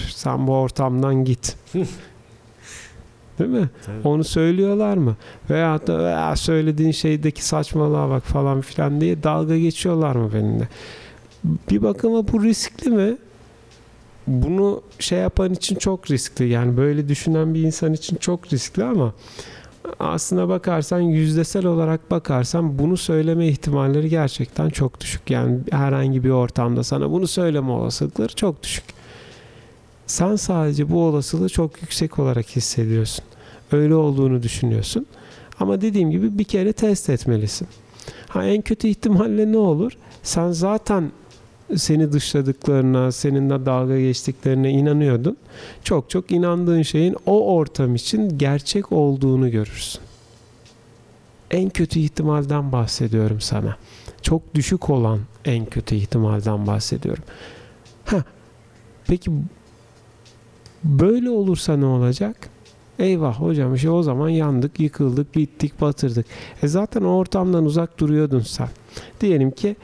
sen 0.10 0.48
bu 0.48 0.54
ortamdan 0.54 1.26
git. 1.26 1.58
Değil 3.40 3.50
mi? 3.50 3.70
Tabii. 3.86 4.08
Onu 4.08 4.24
söylüyorlar 4.24 4.98
mı? 4.98 5.16
Veya 5.50 5.88
da 5.88 6.00
veya 6.00 6.36
söylediğin 6.36 6.92
şeydeki 6.92 7.46
saçmalığa 7.46 8.10
bak 8.10 8.24
falan 8.24 8.62
filan 8.62 9.02
diye 9.02 9.24
dalga 9.24 9.58
geçiyorlar 9.58 10.16
mı 10.16 10.30
benimle? 10.34 10.68
bir 11.70 11.84
bakıma 11.84 12.28
bu 12.28 12.44
riskli 12.44 12.90
mi? 12.90 13.18
Bunu 14.28 14.82
şey 15.00 15.20
yapan 15.20 15.54
için 15.54 15.76
çok 15.76 16.12
riskli. 16.12 16.48
Yani 16.48 16.78
böyle 16.78 17.10
düşünen 17.10 17.54
bir 17.54 17.64
insan 17.64 17.94
için 17.94 18.16
çok 18.16 18.54
riskli 18.54 18.84
ama 18.84 19.14
aslına 20.00 20.50
bakarsan 20.50 21.00
yüzdesel 21.00 21.66
olarak 21.66 22.12
bakarsan 22.12 22.80
bunu 22.80 22.98
söyleme 22.98 23.48
ihtimalleri 23.48 24.10
gerçekten 24.10 24.70
çok 24.70 25.00
düşük. 25.00 25.30
Yani 25.30 25.60
herhangi 25.72 26.24
bir 26.24 26.30
ortamda 26.30 26.84
sana 26.84 27.12
bunu 27.12 27.28
söyleme 27.28 27.72
olasılıkları 27.72 28.36
çok 28.36 28.64
düşük. 28.64 28.95
Sen 30.08 30.36
sadece 30.36 30.90
bu 30.90 31.04
olasılığı 31.04 31.50
çok 31.50 31.82
yüksek 31.82 32.20
olarak 32.20 32.56
hissediyorsun. 32.56 33.26
Öyle 33.72 33.96
olduğunu 33.96 34.44
düşünüyorsun. 34.44 35.06
Ama 35.60 35.82
dediğim 35.82 36.12
gibi 36.12 36.38
bir 36.38 36.44
kere 36.44 36.74
test 36.74 37.10
etmelisin. 37.10 37.68
Ha 38.28 38.46
en 38.46 38.62
kötü 38.62 38.88
ihtimalle 38.88 39.52
ne 39.52 39.58
olur? 39.58 39.92
Sen 40.24 40.52
zaten 40.52 41.12
seni 41.76 42.12
dışladıklarına, 42.12 43.12
seninle 43.12 43.66
dalga 43.66 44.00
geçtiklerine 44.00 44.72
inanıyordun. 44.72 45.38
Çok 45.84 46.10
çok 46.10 46.32
inandığın 46.32 46.82
şeyin 46.82 47.16
o 47.26 47.56
ortam 47.56 47.96
için 47.96 48.38
gerçek 48.38 48.92
olduğunu 48.92 49.52
görürsün. 49.52 50.02
En 51.52 51.70
kötü 51.70 52.00
ihtimalden 52.00 52.72
bahsediyorum 52.72 53.42
sana. 53.42 53.78
Çok 54.22 54.56
düşük 54.56 54.90
olan 54.90 55.20
en 55.46 55.66
kötü 55.66 55.96
ihtimalden 55.96 56.68
bahsediyorum. 56.68 57.24
Ha. 58.06 58.24
Peki 59.08 59.32
böyle 60.86 61.30
olursa 61.30 61.78
ne 61.78 61.86
olacak? 61.86 62.50
Eyvah 63.00 63.42
hocam 63.42 63.76
işte 63.76 63.90
o 63.90 64.04
zaman 64.04 64.30
yandık, 64.30 64.80
yıkıldık, 64.80 65.36
bittik, 65.36 65.82
batırdık. 65.82 66.26
E 66.64 66.68
zaten 66.68 67.02
o 67.02 67.16
ortamdan 67.16 67.66
uzak 67.66 68.00
duruyordun 68.00 68.40
sen. 68.40 68.70
Diyelim 69.22 69.52
ki 69.52 69.76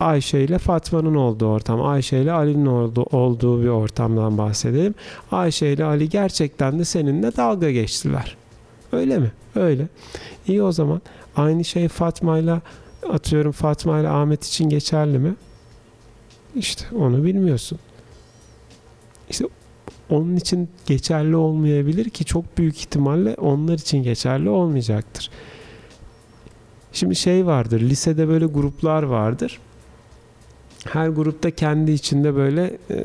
Ayşe 0.00 0.40
ile 0.40 0.58
Fatma'nın 0.58 1.14
olduğu 1.14 1.46
ortam, 1.46 1.82
Ayşe 1.82 2.18
ile 2.18 2.32
Ali'nin 2.32 2.66
olduğu, 2.66 3.02
olduğu 3.02 3.62
bir 3.62 3.68
ortamdan 3.68 4.38
bahsedelim. 4.38 4.94
Ayşe 5.32 5.66
ile 5.66 5.84
Ali 5.84 6.08
gerçekten 6.08 6.78
de 6.78 6.84
seninle 6.84 7.36
dalga 7.36 7.70
geçtiler. 7.70 8.36
Öyle 8.92 9.18
mi? 9.18 9.32
Öyle. 9.54 9.88
İyi 10.46 10.62
o 10.62 10.72
zaman. 10.72 11.02
Aynı 11.36 11.64
şey 11.64 11.88
Fatma 11.88 12.38
ile 12.38 12.60
atıyorum 13.08 13.52
Fatma 13.52 14.00
ile 14.00 14.08
Ahmet 14.08 14.44
için 14.44 14.68
geçerli 14.68 15.18
mi? 15.18 15.34
İşte 16.54 16.84
onu 16.96 17.24
bilmiyorsun. 17.24 17.78
İşte 19.30 19.44
onun 20.10 20.36
için 20.36 20.68
geçerli 20.86 21.36
olmayabilir 21.36 22.10
ki 22.10 22.24
çok 22.24 22.58
büyük 22.58 22.78
ihtimalle 22.78 23.34
onlar 23.34 23.74
için 23.74 24.02
geçerli 24.02 24.48
olmayacaktır. 24.48 25.30
Şimdi 26.92 27.16
şey 27.16 27.46
vardır, 27.46 27.80
lisede 27.80 28.28
böyle 28.28 28.46
gruplar 28.46 29.02
vardır. 29.02 29.58
Her 30.88 31.08
grupta 31.08 31.50
kendi 31.50 31.92
içinde 31.92 32.34
böyle 32.34 32.78
e, 32.90 32.98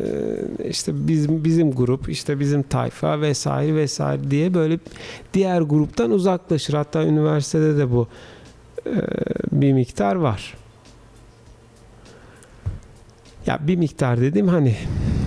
işte 0.70 1.08
bizim 1.08 1.44
bizim 1.44 1.72
grup, 1.72 2.10
işte 2.10 2.40
bizim 2.40 2.64
tayfa 2.64 3.22
vesaire 3.22 3.76
vesaire 3.76 4.32
diye 4.32 4.54
böyle 4.54 4.80
diğer 5.34 5.62
gruptan 5.62 6.12
uzaklaşır. 6.12 6.74
Hatta 6.74 7.04
üniversitede 7.04 7.78
de 7.78 7.92
bu 7.92 8.08
e, 8.86 8.96
bir 9.52 9.74
miktar 9.74 10.16
var. 10.16 10.54
Ya 13.46 13.60
bir 13.68 13.76
miktar 13.76 14.22
dedim 14.22 14.48
hani 14.48 14.76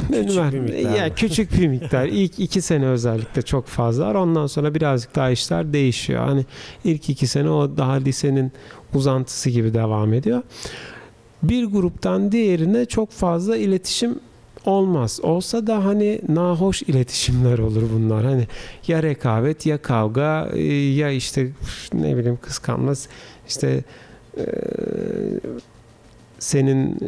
Küçük 0.09 0.53
bir 0.53 0.59
miktar 0.61 0.97
ya 0.97 1.07
mı? 1.07 1.15
küçük 1.17 1.53
bir 1.53 1.69
miktar. 1.69 2.07
İlk 2.13 2.39
iki 2.39 2.63
sene 2.63 2.87
özellikle 2.87 3.43
çok 3.43 3.67
fazla. 3.67 4.23
Ondan 4.23 4.47
sonra 4.47 4.75
birazcık 4.75 5.15
daha 5.15 5.31
işler 5.31 5.73
değişiyor. 5.73 6.25
Hani 6.27 6.47
ilk 6.85 7.11
iki 7.11 7.27
sene 7.27 7.51
o 7.51 7.77
daha 7.77 7.93
lisenin 7.93 8.53
uzantısı 8.95 9.51
gibi 9.51 9.75
devam 9.75 10.13
ediyor. 10.13 10.43
Bir 11.43 11.65
gruptan 11.65 12.33
diğerine 12.33 12.85
çok 12.85 13.11
fazla 13.11 13.57
iletişim 13.57 14.21
olmaz. 14.65 15.21
Olsa 15.23 15.67
da 15.67 15.85
hani 15.85 16.21
nahoş 16.29 16.83
iletişimler 16.83 17.59
olur 17.59 17.83
bunlar. 17.95 18.25
Hani 18.25 18.47
ya 18.87 19.03
rekabet 19.03 19.67
ya 19.67 19.83
kavga 19.83 20.49
e, 20.55 20.63
ya 20.73 21.11
işte 21.11 21.51
ne 21.93 22.17
bileyim 22.17 22.39
kıskanmaz 22.43 23.09
işte 23.49 23.85
e, 24.37 24.45
senin 26.39 26.99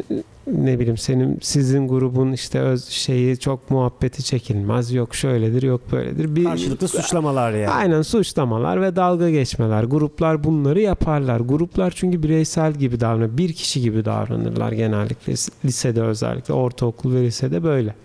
ne 0.47 0.79
bileyim 0.79 0.97
senin 0.97 1.37
sizin 1.41 1.87
grubun 1.87 2.31
işte 2.31 2.59
öz 2.59 2.87
şeyi 2.87 3.37
çok 3.37 3.71
muhabbeti 3.71 4.23
çekilmez. 4.23 4.93
Yok 4.93 5.15
şöyledir, 5.15 5.63
yok 5.63 5.81
böyledir. 5.91 6.35
Bir 6.35 6.43
Karşılıklı 6.43 6.87
suçlamalar 6.87 7.51
yani. 7.51 7.69
Aynen 7.69 8.01
suçlamalar 8.01 8.81
ve 8.81 8.95
dalga 8.95 9.29
geçmeler. 9.29 9.83
Gruplar 9.83 10.43
bunları 10.43 10.81
yaparlar. 10.81 11.39
Gruplar 11.39 11.93
çünkü 11.95 12.23
bireysel 12.23 12.73
gibi 12.73 12.99
davranır. 12.99 13.37
Bir 13.37 13.53
kişi 13.53 13.81
gibi 13.81 14.05
davranırlar 14.05 14.71
genellikle. 14.71 15.33
Lisede 15.65 16.01
özellikle. 16.01 16.53
Ortaokul 16.53 17.13
ve 17.15 17.23
lisede 17.23 17.63
böyle. 17.63 17.95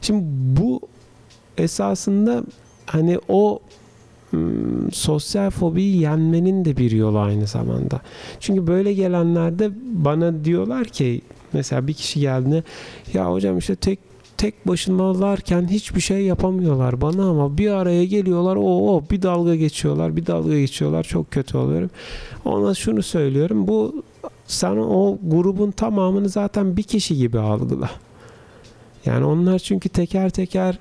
Şimdi 0.00 0.24
bu 0.60 0.80
esasında 1.58 2.42
hani 2.86 3.18
o 3.28 3.60
hmm, 4.30 4.92
sosyal 4.92 5.50
fobiyi 5.50 6.00
yenmenin 6.00 6.64
de 6.64 6.76
bir 6.76 6.90
yolu 6.90 7.18
aynı 7.18 7.46
zamanda. 7.46 8.00
Çünkü 8.40 8.66
böyle 8.66 8.92
gelenlerde 8.92 9.70
bana 9.82 10.44
diyorlar 10.44 10.84
ki 10.84 11.20
mesela 11.52 11.86
bir 11.86 11.94
kişi 11.94 12.20
geldiğinde 12.20 12.62
ya 13.14 13.32
hocam 13.32 13.58
işte 13.58 13.76
tek 13.76 13.98
tek 14.36 14.68
başınalarken 14.68 15.68
hiçbir 15.68 16.00
şey 16.00 16.22
yapamıyorlar 16.22 17.00
bana 17.00 17.30
ama 17.30 17.58
bir 17.58 17.70
araya 17.70 18.04
geliyorlar 18.04 18.56
o 18.56 18.94
o 18.94 19.04
bir 19.10 19.22
dalga 19.22 19.56
geçiyorlar 19.56 20.16
bir 20.16 20.26
dalga 20.26 20.58
geçiyorlar 20.58 21.02
çok 21.02 21.30
kötü 21.30 21.58
oluyorum. 21.58 21.90
Ona 22.44 22.74
şunu 22.74 23.02
söylüyorum 23.02 23.66
bu 23.68 24.02
sen 24.46 24.76
o 24.76 25.18
grubun 25.22 25.70
tamamını 25.70 26.28
zaten 26.28 26.76
bir 26.76 26.82
kişi 26.82 27.16
gibi 27.16 27.38
algıla. 27.38 27.90
Yani 29.04 29.24
onlar 29.24 29.58
çünkü 29.58 29.88
teker 29.88 30.30
teker 30.30 30.78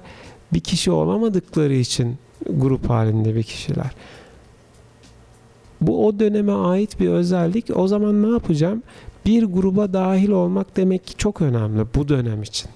bir 0.54 0.60
kişi 0.60 0.92
olamadıkları 0.92 1.74
için 1.74 2.18
grup 2.50 2.90
halinde 2.90 3.36
bir 3.36 3.44
kişiler. 3.44 3.92
Bu 5.82 6.08
o 6.08 6.20
döneme 6.20 6.52
ait 6.52 7.00
bir 7.00 7.10
özellik. 7.10 7.78
O 7.78 7.88
zaman 7.88 8.24
ne 8.24 8.30
yapacağım? 8.30 8.84
Bir 9.26 9.44
gruba 9.44 9.94
dahil 9.94 10.30
olmak 10.30 10.78
demek 10.78 11.08
ki 11.08 11.18
çok 11.18 11.42
önemli 11.42 11.86
bu 11.96 12.08
dönem 12.08 12.44
için. 12.44 12.70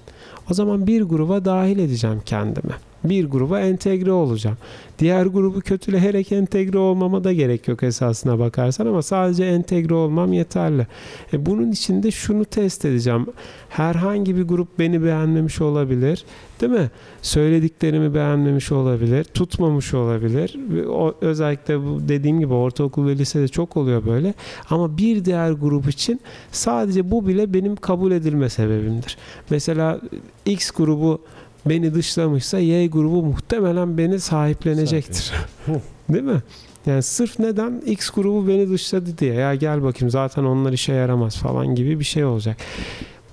O 0.51 0.53
zaman 0.53 0.87
bir 0.87 1.01
gruba 1.01 1.45
dahil 1.45 1.79
edeceğim 1.79 2.21
kendimi. 2.25 2.73
Bir 3.03 3.25
gruba 3.25 3.59
entegre 3.59 4.11
olacağım. 4.11 4.57
Diğer 4.99 5.25
grubu 5.25 5.59
kötüleyerek 5.59 6.31
entegre 6.31 6.77
olmama 6.77 7.23
da 7.23 7.33
gerek 7.33 7.67
yok 7.67 7.83
esasına 7.83 8.39
bakarsan 8.39 8.85
ama 8.85 9.01
sadece 9.01 9.45
entegre 9.45 9.93
olmam 9.93 10.33
yeterli. 10.33 10.87
E 11.33 11.45
bunun 11.45 11.71
için 11.71 12.03
de 12.03 12.11
şunu 12.11 12.45
test 12.45 12.85
edeceğim. 12.85 13.25
Herhangi 13.69 14.37
bir 14.37 14.43
grup 14.43 14.79
beni 14.79 15.03
beğenmemiş 15.03 15.61
olabilir. 15.61 16.25
Değil 16.61 16.71
mi? 16.71 16.91
Söylediklerimi 17.21 18.13
beğenmemiş 18.13 18.71
olabilir. 18.71 19.23
Tutmamış 19.23 19.93
olabilir. 19.93 20.59
O, 20.87 21.15
özellikle 21.21 21.79
bu 21.79 21.99
dediğim 22.07 22.39
gibi 22.39 22.53
ortaokul 22.53 23.07
ve 23.07 23.17
lisede 23.17 23.47
çok 23.47 23.77
oluyor 23.77 24.05
böyle. 24.05 24.33
Ama 24.69 24.97
bir 24.97 25.25
diğer 25.25 25.51
grup 25.51 25.89
için 25.89 26.21
sadece 26.51 27.11
bu 27.11 27.27
bile 27.27 27.53
benim 27.53 27.75
kabul 27.75 28.11
edilme 28.11 28.49
sebebimdir. 28.49 29.17
Mesela 29.49 30.01
X 30.45 30.71
grubu 30.71 31.21
beni 31.65 31.93
dışlamışsa 31.93 32.59
Y 32.59 32.87
grubu 32.87 33.23
muhtemelen 33.23 33.97
beni 33.97 34.19
sahiplenecektir. 34.19 35.31
Değil 36.09 36.23
mi? 36.23 36.41
Yani 36.85 37.03
sırf 37.03 37.39
neden 37.39 37.81
X 37.85 38.09
grubu 38.09 38.47
beni 38.47 38.69
dışladı 38.69 39.17
diye 39.17 39.33
ya 39.33 39.55
gel 39.55 39.83
bakayım 39.83 40.09
zaten 40.09 40.43
onlar 40.43 40.73
işe 40.73 40.93
yaramaz 40.93 41.37
falan 41.37 41.75
gibi 41.75 41.99
bir 41.99 42.03
şey 42.05 42.25
olacak. 42.25 42.57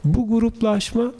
Bu 0.04 0.28
gruplaşma 0.28 1.12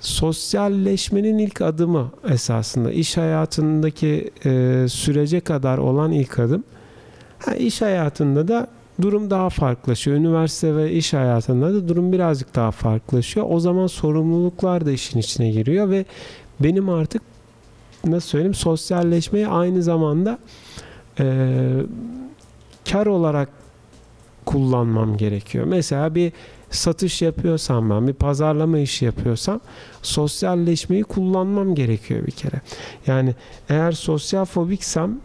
sosyalleşmenin 0.00 1.38
ilk 1.38 1.62
adımı 1.62 2.10
esasında 2.28 2.92
iş 2.92 3.16
hayatındaki 3.16 4.30
e, 4.44 4.84
sürece 4.88 5.40
kadar 5.40 5.78
olan 5.78 6.12
ilk 6.12 6.38
adım. 6.38 6.64
Ha, 7.38 7.54
iş 7.54 7.82
hayatında 7.82 8.48
da 8.48 8.68
durum 9.02 9.30
daha 9.30 9.50
farklılaşıyor. 9.50 10.16
Üniversite 10.16 10.76
ve 10.76 10.92
iş 10.92 11.12
hayatında 11.12 11.74
da 11.74 11.88
durum 11.88 12.12
birazcık 12.12 12.54
daha 12.54 12.70
farklılaşıyor. 12.70 13.46
O 13.50 13.60
zaman 13.60 13.86
sorumluluklar 13.86 14.86
da 14.86 14.92
işin 14.92 15.18
içine 15.18 15.50
giriyor 15.50 15.90
ve 15.90 16.04
benim 16.60 16.88
artık 16.88 17.22
nasıl 18.04 18.28
söyleyeyim 18.28 18.54
sosyalleşmeyi 18.54 19.48
aynı 19.48 19.82
zamanda 19.82 20.38
e, 21.20 21.46
kar 22.90 23.06
olarak 23.06 23.48
kullanmam 24.46 25.16
gerekiyor. 25.16 25.64
Mesela 25.64 26.14
bir 26.14 26.32
satış 26.70 27.22
yapıyorsam 27.22 27.90
ben 27.90 28.08
bir 28.08 28.12
pazarlama 28.12 28.78
işi 28.78 29.04
yapıyorsam 29.04 29.60
sosyalleşmeyi 30.02 31.04
kullanmam 31.04 31.74
gerekiyor 31.74 32.26
bir 32.26 32.32
kere. 32.32 32.60
Yani 33.06 33.34
eğer 33.68 33.92
sosyal 33.92 34.44
fobiksem 34.44 35.20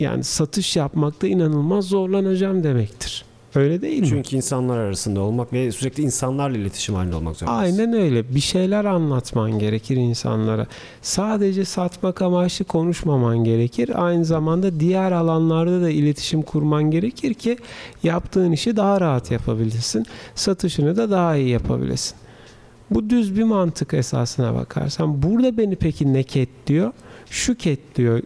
yani 0.00 0.24
satış 0.24 0.76
yapmakta 0.76 1.26
inanılmaz 1.26 1.84
zorlanacağım 1.84 2.64
demektir. 2.64 3.24
Öyle 3.54 3.82
değil 3.82 4.00
mi? 4.00 4.08
Çünkü 4.08 4.36
insanlar 4.36 4.78
arasında 4.78 5.20
olmak 5.20 5.52
ve 5.52 5.72
sürekli 5.72 6.02
insanlarla 6.02 6.58
iletişim 6.58 6.94
halinde 6.94 7.16
olmak 7.16 7.36
zorundasın. 7.36 7.62
Aynen 7.62 7.92
öyle. 7.92 8.34
Bir 8.34 8.40
şeyler 8.40 8.84
anlatman 8.84 9.58
gerekir 9.58 9.96
insanlara. 9.96 10.66
Sadece 11.02 11.64
satmak 11.64 12.22
amaçlı 12.22 12.64
konuşmaman 12.64 13.44
gerekir. 13.44 14.06
Aynı 14.06 14.24
zamanda 14.24 14.80
diğer 14.80 15.12
alanlarda 15.12 15.82
da 15.82 15.90
iletişim 15.90 16.42
kurman 16.42 16.90
gerekir 16.90 17.34
ki 17.34 17.58
yaptığın 18.02 18.52
işi 18.52 18.76
daha 18.76 19.00
rahat 19.00 19.30
yapabilirsin. 19.30 20.06
Satışını 20.34 20.96
da 20.96 21.10
daha 21.10 21.36
iyi 21.36 21.48
yapabilirsin. 21.48 22.16
Bu 22.90 23.10
düz 23.10 23.36
bir 23.36 23.44
mantık 23.44 23.94
esasına 23.94 24.54
bakarsan. 24.54 25.22
Burada 25.22 25.56
beni 25.58 25.76
peki 25.76 26.12
ne 26.12 26.22
ketliyor? 26.22 26.92
Şu 27.30 27.54
ketliyor. 27.54 28.22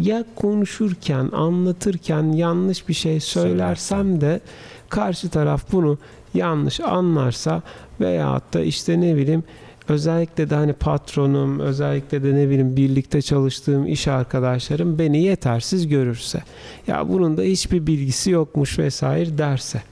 Ya 0.00 0.24
konuşurken, 0.36 1.30
anlatırken 1.32 2.32
yanlış 2.32 2.88
bir 2.88 2.94
şey 2.94 3.20
söylersem 3.20 4.20
de 4.20 4.40
karşı 4.88 5.28
taraf 5.28 5.72
bunu 5.72 5.98
yanlış 6.34 6.80
anlarsa 6.80 7.62
veyahut 8.00 8.54
da 8.54 8.60
işte 8.60 9.00
ne 9.00 9.16
bileyim 9.16 9.44
özellikle 9.88 10.50
de 10.50 10.54
hani 10.54 10.72
patronum, 10.72 11.60
özellikle 11.60 12.22
de 12.22 12.34
ne 12.34 12.48
bileyim 12.48 12.76
birlikte 12.76 13.22
çalıştığım 13.22 13.86
iş 13.86 14.08
arkadaşlarım 14.08 14.98
beni 14.98 15.22
yetersiz 15.22 15.88
görürse. 15.88 16.42
Ya 16.86 17.08
bunun 17.08 17.36
da 17.36 17.42
hiçbir 17.42 17.86
bilgisi 17.86 18.30
yokmuş 18.30 18.78
vesaire 18.78 19.38
derse. 19.38 19.82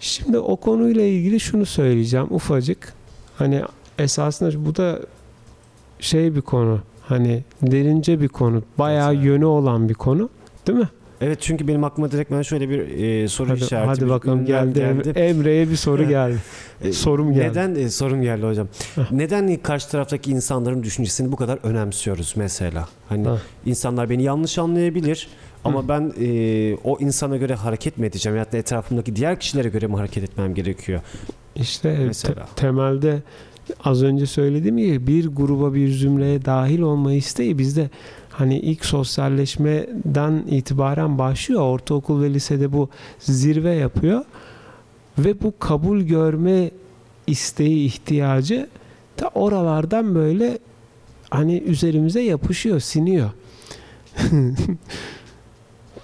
Şimdi 0.00 0.38
o 0.38 0.56
konuyla 0.56 1.02
ilgili 1.02 1.40
şunu 1.40 1.66
söyleyeceğim 1.66 2.26
ufacık. 2.30 2.92
Hani 3.36 3.62
esasında 3.98 4.64
bu 4.66 4.76
da 4.76 4.98
şey 6.00 6.34
bir 6.34 6.40
konu. 6.40 6.80
Hani 7.02 7.44
derince 7.62 8.20
bir 8.20 8.28
konu. 8.28 8.62
Bayağı 8.78 9.14
Evet. 9.14 9.24
yönü 9.24 9.44
olan 9.44 9.88
bir 9.88 9.94
konu. 9.94 10.28
Değil 10.66 10.78
mi? 10.78 10.88
Evet 11.20 11.38
çünkü 11.40 11.68
benim 11.68 11.84
aklıma 11.84 12.10
direkt 12.12 12.30
ben 12.30 12.42
şöyle 12.42 12.68
bir 12.68 12.78
e, 12.78 13.28
soru 13.28 13.50
Hadi, 13.50 13.60
işareti. 13.64 13.86
hadi 13.88 14.08
bakalım 14.08 14.46
geldi. 14.46 14.78
Emre- 14.78 15.18
Emre'ye 15.18 15.70
bir 15.70 15.76
soru 15.76 16.08
geldi. 16.08 16.38
E, 16.84 16.92
sorum 16.92 17.32
geldi. 17.34 17.48
Neden 17.50 17.74
e, 17.74 17.90
sorum 17.90 18.22
geldi 18.22 18.46
hocam? 18.46 18.68
Neden 19.10 19.56
karşı 19.56 19.88
taraftaki 19.90 20.30
insanların 20.30 20.82
düşüncesini 20.82 21.32
bu 21.32 21.36
kadar 21.36 21.58
önemsiyoruz 21.62 22.34
mesela? 22.36 22.88
Hani 23.08 23.26
insanlar 23.66 24.10
beni 24.10 24.22
yanlış 24.22 24.58
anlayabilir 24.58 25.28
ama 25.68 25.82
Hı. 25.84 25.88
ben 25.88 26.12
e, 26.20 26.76
o 26.84 26.98
insana 27.00 27.36
göre 27.36 27.54
hareket 27.54 27.98
mi 27.98 28.06
edeceğim 28.06 28.38
ya 28.38 28.52
da 28.52 28.56
etrafımdaki 28.56 29.16
diğer 29.16 29.40
kişilere 29.40 29.68
göre 29.68 29.86
mi 29.86 29.96
hareket 29.96 30.24
etmem 30.24 30.54
gerekiyor? 30.54 31.00
İşte 31.56 31.96
te- 31.96 32.04
Mesela. 32.04 32.48
temelde 32.56 33.22
az 33.84 34.02
önce 34.02 34.26
söylediğim 34.26 34.76
gibi 34.76 35.06
bir 35.06 35.26
gruba 35.28 35.74
bir 35.74 35.92
zümreye 35.92 36.44
dahil 36.44 36.80
olma 36.80 37.12
isteği 37.12 37.58
bizde 37.58 37.90
hani 38.30 38.58
ilk 38.58 38.84
sosyalleşmeden 38.84 40.44
itibaren 40.50 41.18
başlıyor. 41.18 41.60
Ortaokul 41.60 42.22
ve 42.22 42.34
lisede 42.34 42.72
bu 42.72 42.88
zirve 43.18 43.74
yapıyor. 43.74 44.24
Ve 45.18 45.40
bu 45.42 45.54
kabul 45.58 46.00
görme 46.00 46.70
isteği, 47.26 47.86
ihtiyacı 47.86 48.68
da 49.20 49.28
oralardan 49.34 50.14
böyle 50.14 50.58
hani 51.30 51.58
üzerimize 51.58 52.20
yapışıyor, 52.22 52.80
siniyor. 52.80 53.30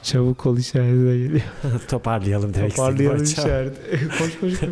Çabuk 0.05 0.47
ol 0.47 0.57
işaretine 0.59 1.17
geliyor. 1.19 1.41
Toparlayalım 1.89 2.55
demek 2.55 2.77
Toparlayalım 2.77 3.23
işareti. 3.23 4.09
koş 4.19 4.41
koş 4.41 4.61
koş. 4.61 4.69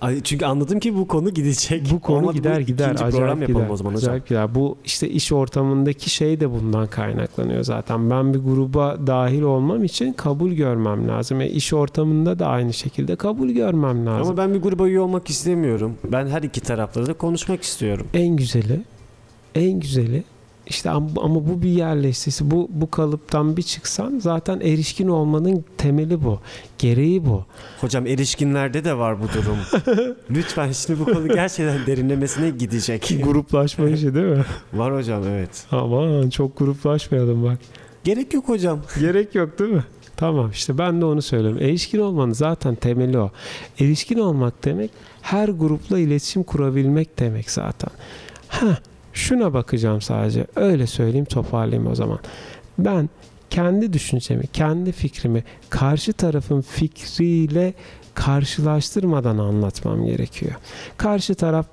Ay, 0.00 0.20
çünkü 0.20 0.44
anladım 0.44 0.80
ki 0.80 0.96
bu 0.96 1.08
konu 1.08 1.30
gidecek. 1.30 1.90
Bu 1.90 2.00
konu 2.00 2.18
Olmadı 2.18 2.36
gider 2.36 2.60
bu 2.60 2.66
gider. 2.66 2.90
Acayip 2.90 3.12
program 3.14 3.42
yapalım 3.42 3.62
gider. 3.62 3.70
o 3.70 3.76
zaman 3.76 3.94
hocam. 3.94 4.08
Acayip 4.08 4.28
gider. 4.28 4.54
Bu 4.54 4.76
işte 4.84 5.08
iş 5.08 5.32
ortamındaki 5.32 6.10
şey 6.10 6.40
de 6.40 6.50
bundan 6.50 6.86
kaynaklanıyor 6.86 7.62
zaten. 7.62 8.10
Ben 8.10 8.34
bir 8.34 8.38
gruba 8.38 9.06
dahil 9.06 9.42
olmam 9.42 9.84
için 9.84 10.12
kabul 10.12 10.52
görmem 10.52 11.08
lazım. 11.08 11.40
E 11.40 11.48
iş 11.48 11.72
ortamında 11.72 12.38
da 12.38 12.46
aynı 12.46 12.72
şekilde 12.72 13.16
kabul 13.16 13.48
görmem 13.48 14.06
lazım. 14.06 14.26
Ama 14.26 14.36
ben 14.36 14.54
bir 14.54 14.62
gruba 14.62 14.88
üye 14.88 15.00
olmak 15.00 15.30
istemiyorum. 15.30 15.94
Ben 16.04 16.26
her 16.26 16.42
iki 16.42 16.60
tarafla 16.60 17.06
da 17.06 17.12
konuşmak 17.12 17.62
istiyorum. 17.62 18.06
en 18.14 18.36
güzeli 18.36 18.80
en 19.54 19.80
güzeli 19.80 20.24
işte 20.70 20.90
ama, 20.90 21.34
bu 21.34 21.62
bir 21.62 21.70
yerleştisi. 21.70 22.50
Bu 22.50 22.68
bu 22.70 22.90
kalıptan 22.90 23.56
bir 23.56 23.62
çıksan 23.62 24.18
zaten 24.18 24.60
erişkin 24.60 25.08
olmanın 25.08 25.64
temeli 25.78 26.24
bu. 26.24 26.40
Gereği 26.78 27.26
bu. 27.26 27.44
Hocam 27.80 28.06
erişkinlerde 28.06 28.84
de 28.84 28.98
var 28.98 29.16
bu 29.22 29.24
durum. 29.28 29.58
Lütfen 30.30 30.72
şimdi 30.72 31.00
bu 31.00 31.04
konu 31.04 31.28
gerçekten 31.28 31.86
derinlemesine 31.86 32.50
gidecek. 32.50 33.14
Gruplaşma 33.22 33.88
işi 33.88 34.14
değil 34.14 34.26
mi? 34.26 34.44
var 34.72 34.94
hocam 34.94 35.22
evet. 35.28 35.66
Aman 35.70 36.30
çok 36.30 36.58
gruplaşmayalım 36.58 37.44
bak. 37.44 37.58
Gerek 38.04 38.34
yok 38.34 38.48
hocam. 38.48 38.80
Gerek 39.00 39.34
yok 39.34 39.58
değil 39.58 39.70
mi? 39.70 39.84
Tamam 40.16 40.50
işte 40.50 40.78
ben 40.78 41.00
de 41.00 41.04
onu 41.04 41.22
söylüyorum. 41.22 41.58
Erişkin 41.62 41.98
olmanın 41.98 42.32
zaten 42.32 42.74
temeli 42.74 43.18
o. 43.18 43.30
Erişkin 43.80 44.18
olmak 44.18 44.64
demek 44.64 44.90
her 45.22 45.48
grupla 45.48 45.98
iletişim 45.98 46.42
kurabilmek 46.42 47.18
demek 47.18 47.50
zaten. 47.50 47.90
Ha, 48.48 48.78
şuna 49.20 49.54
bakacağım 49.54 50.00
sadece. 50.00 50.46
Öyle 50.56 50.86
söyleyeyim 50.86 51.24
toparlayayım 51.24 51.90
o 51.90 51.94
zaman. 51.94 52.18
Ben 52.78 53.08
kendi 53.50 53.92
düşüncemi, 53.92 54.46
kendi 54.46 54.92
fikrimi 54.92 55.44
karşı 55.70 56.12
tarafın 56.12 56.60
fikriyle 56.60 57.74
karşılaştırmadan 58.14 59.38
anlatmam 59.38 60.04
gerekiyor. 60.04 60.52
Karşı 60.96 61.34
taraf 61.34 61.66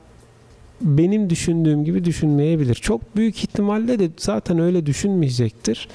benim 0.81 1.29
düşündüğüm 1.29 1.83
gibi 1.83 2.05
düşünmeyebilir. 2.05 2.75
Çok 2.75 3.15
büyük 3.15 3.37
ihtimalle 3.37 3.99
de 3.99 4.09
zaten 4.17 4.59
öyle 4.59 4.85
düşünmeyecektir. 4.85 5.87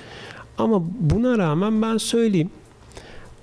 Ama 0.59 0.83
buna 1.01 1.39
rağmen 1.39 1.83
ben 1.83 1.97
söyleyeyim. 1.97 2.51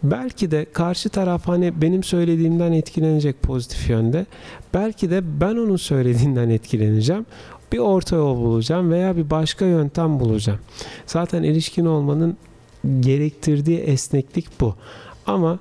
Belki 0.04 0.52
de 0.52 0.66
karşı 0.74 1.10
taraf 1.10 1.48
hani 1.48 1.82
benim 1.82 2.04
söylediğimden 2.04 2.72
etkilenecek 2.72 3.42
pozitif 3.42 3.90
yönde. 3.90 4.26
Belki 4.74 5.10
de 5.10 5.42
ben 5.42 5.56
onun 5.56 5.76
söylediğinden 5.78 6.50
etkileneceğim. 6.50 7.26
Bir 7.72 7.78
orta 7.78 8.16
yol 8.16 8.38
bulacağım 8.38 8.92
veya 8.92 9.18
bir 9.18 9.30
başka 9.30 9.66
yöntem 9.66 10.20
bulacağım. 10.20 10.60
Zaten 11.06 11.44
erişkin 11.44 11.86
olmanın 11.86 12.38
gerektirdiği 13.00 13.80
esneklik 13.80 14.62
bu. 14.62 14.76
Ama 15.26 15.60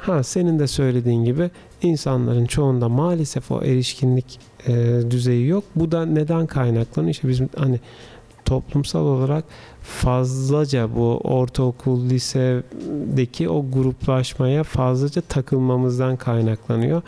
ha 0.00 0.22
senin 0.22 0.58
de 0.58 0.66
söylediğin 0.66 1.24
gibi 1.24 1.50
insanların 1.82 2.46
çoğunda 2.46 2.88
maalesef 2.88 3.50
o 3.50 3.62
erişkinlik 3.62 4.40
e, 4.66 5.00
düzeyi 5.10 5.46
yok. 5.46 5.64
Bu 5.76 5.92
da 5.92 6.06
neden 6.06 6.46
kaynaklanıyor? 6.46 7.10
İşte 7.10 7.28
bizim 7.28 7.48
hani 7.56 7.80
toplumsal 8.44 9.06
olarak 9.06 9.44
fazlaca 9.82 10.96
bu 10.96 11.20
ortaokul, 11.24 12.10
lisedeki 12.10 13.48
o 13.48 13.70
gruplaşmaya 13.70 14.62
fazlaca 14.62 15.22
takılmamızdan 15.22 16.16
kaynaklanıyor. 16.16 17.02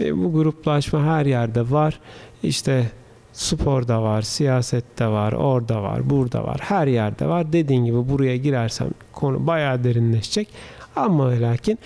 E, 0.00 0.24
bu 0.24 0.32
gruplaşma 0.32 1.02
her 1.02 1.26
yerde 1.26 1.70
var. 1.70 2.00
İşte 2.42 2.90
sporda 3.38 4.02
var, 4.02 4.22
siyasette 4.22 5.06
var, 5.06 5.32
orada 5.32 5.82
var, 5.82 6.10
burada 6.10 6.44
var, 6.44 6.58
her 6.60 6.86
yerde 6.86 7.26
var. 7.26 7.52
Dediğin 7.52 7.84
gibi 7.84 8.08
buraya 8.08 8.36
girersem 8.36 8.90
konu 9.12 9.46
bayağı 9.46 9.84
derinleşecek. 9.84 10.48
Ama 10.96 11.30
ve 11.30 11.40
lakin 11.40 11.78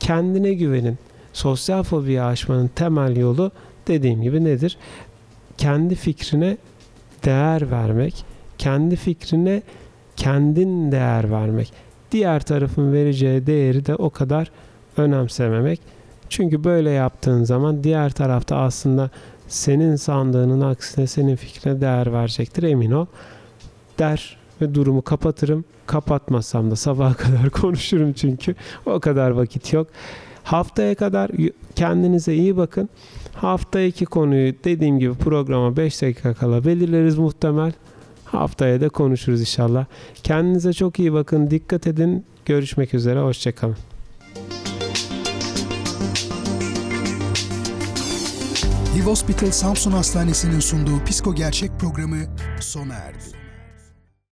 kendine 0.00 0.54
güvenin, 0.54 0.98
sosyal 1.32 1.82
fobiyi 1.82 2.22
aşmanın 2.22 2.68
temel 2.68 3.16
yolu 3.16 3.50
dediğim 3.86 4.22
gibi 4.22 4.44
nedir? 4.44 4.78
Kendi 5.58 5.94
fikrine 5.94 6.56
değer 7.24 7.70
vermek, 7.70 8.24
kendi 8.58 8.96
fikrine 8.96 9.62
kendin 10.16 10.92
değer 10.92 11.30
vermek. 11.30 11.72
Diğer 12.12 12.40
tarafın 12.40 12.92
vereceği 12.92 13.46
değeri 13.46 13.86
de 13.86 13.94
o 13.94 14.10
kadar 14.10 14.50
önemsememek. 14.96 15.80
Çünkü 16.28 16.64
böyle 16.64 16.90
yaptığın 16.90 17.44
zaman 17.44 17.84
diğer 17.84 18.10
tarafta 18.10 18.56
aslında 18.56 19.10
senin 19.48 19.96
sandığının 19.96 20.60
aksine 20.60 21.06
senin 21.06 21.36
fikrine 21.36 21.80
değer 21.80 22.12
verecektir 22.12 22.62
emin 22.62 22.90
ol. 22.90 23.06
Der 23.98 24.36
ve 24.60 24.74
durumu 24.74 25.02
kapatırım. 25.02 25.64
Kapatmazsam 25.86 26.70
da 26.70 26.76
sabaha 26.76 27.14
kadar 27.16 27.50
konuşurum 27.50 28.12
çünkü 28.12 28.54
o 28.86 29.00
kadar 29.00 29.30
vakit 29.30 29.72
yok. 29.72 29.86
Haftaya 30.44 30.94
kadar 30.94 31.30
kendinize 31.76 32.34
iyi 32.34 32.56
bakın. 32.56 32.88
Hafta 33.34 33.80
iki 33.80 34.04
konuyu 34.04 34.54
dediğim 34.64 34.98
gibi 34.98 35.14
programa 35.14 35.76
5 35.76 36.02
dakika 36.02 36.34
kala 36.34 36.64
belirleriz 36.64 37.18
muhtemel. 37.18 37.72
Haftaya 38.24 38.80
da 38.80 38.88
konuşuruz 38.88 39.40
inşallah. 39.40 39.86
Kendinize 40.22 40.72
çok 40.72 40.98
iyi 40.98 41.12
bakın. 41.12 41.50
Dikkat 41.50 41.86
edin. 41.86 42.24
Görüşmek 42.44 42.94
üzere. 42.94 43.20
Hoşçakalın. 43.20 43.87
Live 48.98 49.10
Hospital 49.10 49.50
Samsun 49.50 49.92
Hastanesi'nin 49.92 50.60
sunduğu 50.60 51.04
Psiko 51.04 51.34
Gerçek 51.34 51.70
programı 51.78 52.16
sona 52.60 52.94
erdi. 52.94 53.37